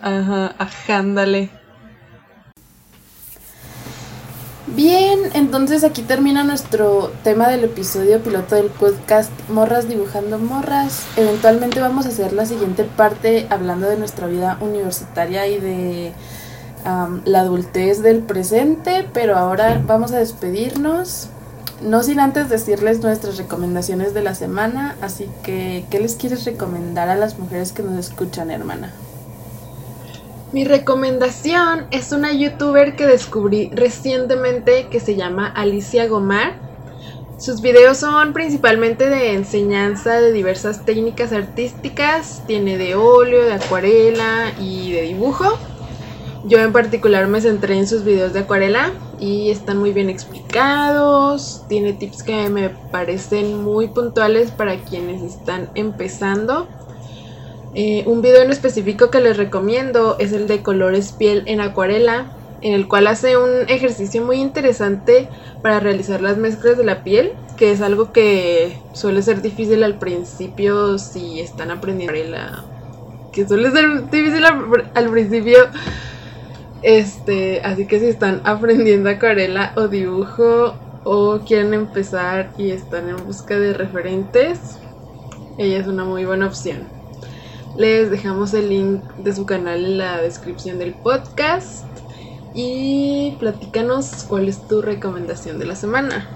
[0.00, 1.02] Ajá, ajá,
[4.76, 11.06] Bien, entonces aquí termina nuestro tema del episodio piloto del podcast Morras dibujando morras.
[11.16, 16.12] Eventualmente vamos a hacer la siguiente parte hablando de nuestra vida universitaria y de
[17.24, 21.28] la adultez del presente, pero ahora vamos a despedirnos.
[21.82, 27.08] No sin antes decirles nuestras recomendaciones de la semana, así que ¿qué les quieres recomendar
[27.08, 28.92] a las mujeres que nos escuchan, hermana?
[30.52, 36.54] Mi recomendación es una youtuber que descubrí recientemente que se llama Alicia Gomar.
[37.38, 44.52] Sus videos son principalmente de enseñanza de diversas técnicas artísticas, tiene de óleo, de acuarela
[44.58, 45.56] y de dibujo.
[46.44, 48.90] Yo en particular me centré en sus videos de acuarela
[49.20, 55.70] y están muy bien explicados, tiene tips que me parecen muy puntuales para quienes están
[55.76, 56.66] empezando.
[57.74, 62.32] Eh, un video en específico que les recomiendo es el de colores piel en acuarela,
[62.62, 65.28] en el cual hace un ejercicio muy interesante
[65.62, 69.98] para realizar las mezclas de la piel, que es algo que suele ser difícil al
[69.98, 72.64] principio si están aprendiendo acuarela,
[73.32, 75.58] que suele ser difícil al, al principio.
[76.82, 83.24] Este, así que si están aprendiendo acuarela o dibujo o quieren empezar y están en
[83.24, 84.58] busca de referentes,
[85.56, 86.99] ella es una muy buena opción.
[87.76, 91.84] Les dejamos el link de su canal en la descripción del podcast.
[92.54, 96.28] Y platícanos cuál es tu recomendación de la semana.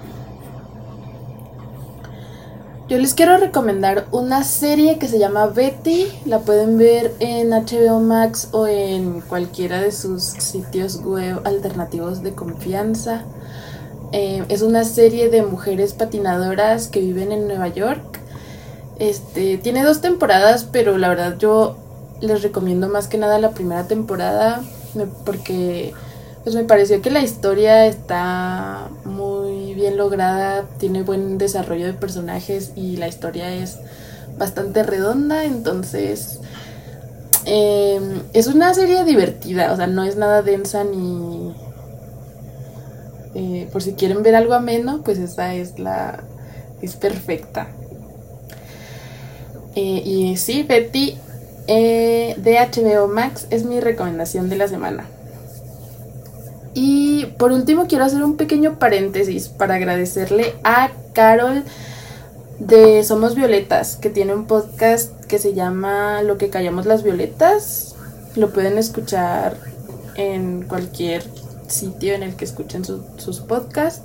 [2.87, 6.05] Yo les quiero recomendar una serie que se llama Betty.
[6.25, 12.33] La pueden ver en HBO Max o en cualquiera de sus sitios web alternativos de
[12.33, 13.23] confianza.
[14.11, 18.21] Eh, es una serie de mujeres patinadoras que viven en Nueva York.
[18.99, 21.77] Este tiene dos temporadas, pero la verdad yo
[22.21, 24.61] les recomiendo más que nada la primera temporada
[25.25, 25.93] porque
[26.43, 32.71] pues me pareció que la historia está muy bien lograda, tiene buen desarrollo de personajes
[32.75, 33.79] y la historia es
[34.37, 36.39] bastante redonda, entonces
[37.45, 37.99] eh,
[38.33, 41.55] es una serie divertida, o sea, no es nada densa ni...
[43.33, 46.23] eh, por si quieren ver algo ameno, pues esa es la...
[46.81, 47.69] es perfecta.
[49.75, 51.17] Eh, y sí, Betty
[51.67, 55.05] eh, de HBO Max es mi recomendación de la semana.
[56.73, 61.63] Y por último quiero hacer un pequeño paréntesis para agradecerle a Carol
[62.59, 67.95] de Somos Violetas, que tiene un podcast que se llama Lo que callamos las violetas.
[68.35, 69.55] Lo pueden escuchar
[70.15, 71.23] en cualquier
[71.67, 74.03] sitio en el que escuchen su- sus podcasts.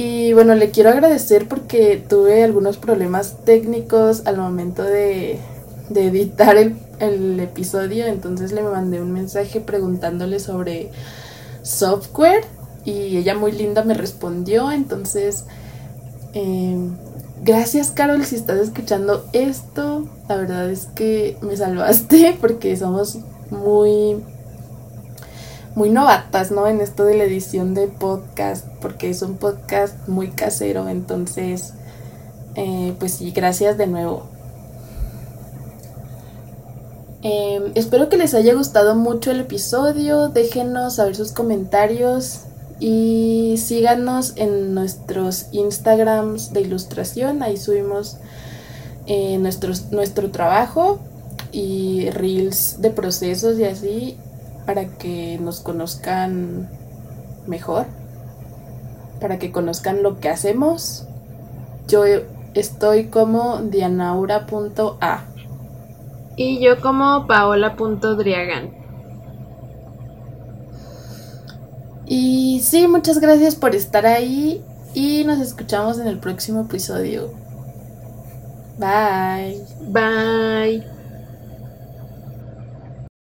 [0.00, 5.40] Y bueno, le quiero agradecer porque tuve algunos problemas técnicos al momento de,
[5.88, 10.92] de editar el, el episodio, entonces le mandé un mensaje preguntándole sobre
[11.62, 12.44] software
[12.84, 15.46] y ella muy linda me respondió, entonces
[16.32, 16.78] eh,
[17.42, 23.18] gracias Carol si estás escuchando esto, la verdad es que me salvaste porque somos
[23.50, 24.22] muy
[25.78, 26.66] muy novatas, ¿no?
[26.66, 31.72] En esto de la edición de podcast, porque es un podcast muy casero, entonces,
[32.56, 34.24] eh, pues sí, gracias de nuevo.
[37.22, 42.40] Eh, espero que les haya gustado mucho el episodio, déjenos saber sus comentarios
[42.80, 48.16] y síganos en nuestros Instagrams de ilustración, ahí subimos
[49.06, 50.98] eh, nuestros, nuestro trabajo
[51.52, 54.18] y reels de procesos y así
[54.68, 56.68] para que nos conozcan
[57.46, 57.86] mejor,
[59.18, 61.06] para que conozcan lo que hacemos.
[61.86, 62.04] Yo
[62.52, 65.24] estoy como dianaura.a.
[66.36, 68.74] Y yo como paola.driagan.
[72.04, 74.62] Y sí, muchas gracias por estar ahí
[74.92, 77.32] y nos escuchamos en el próximo episodio.
[78.76, 79.64] Bye.
[79.88, 80.97] Bye.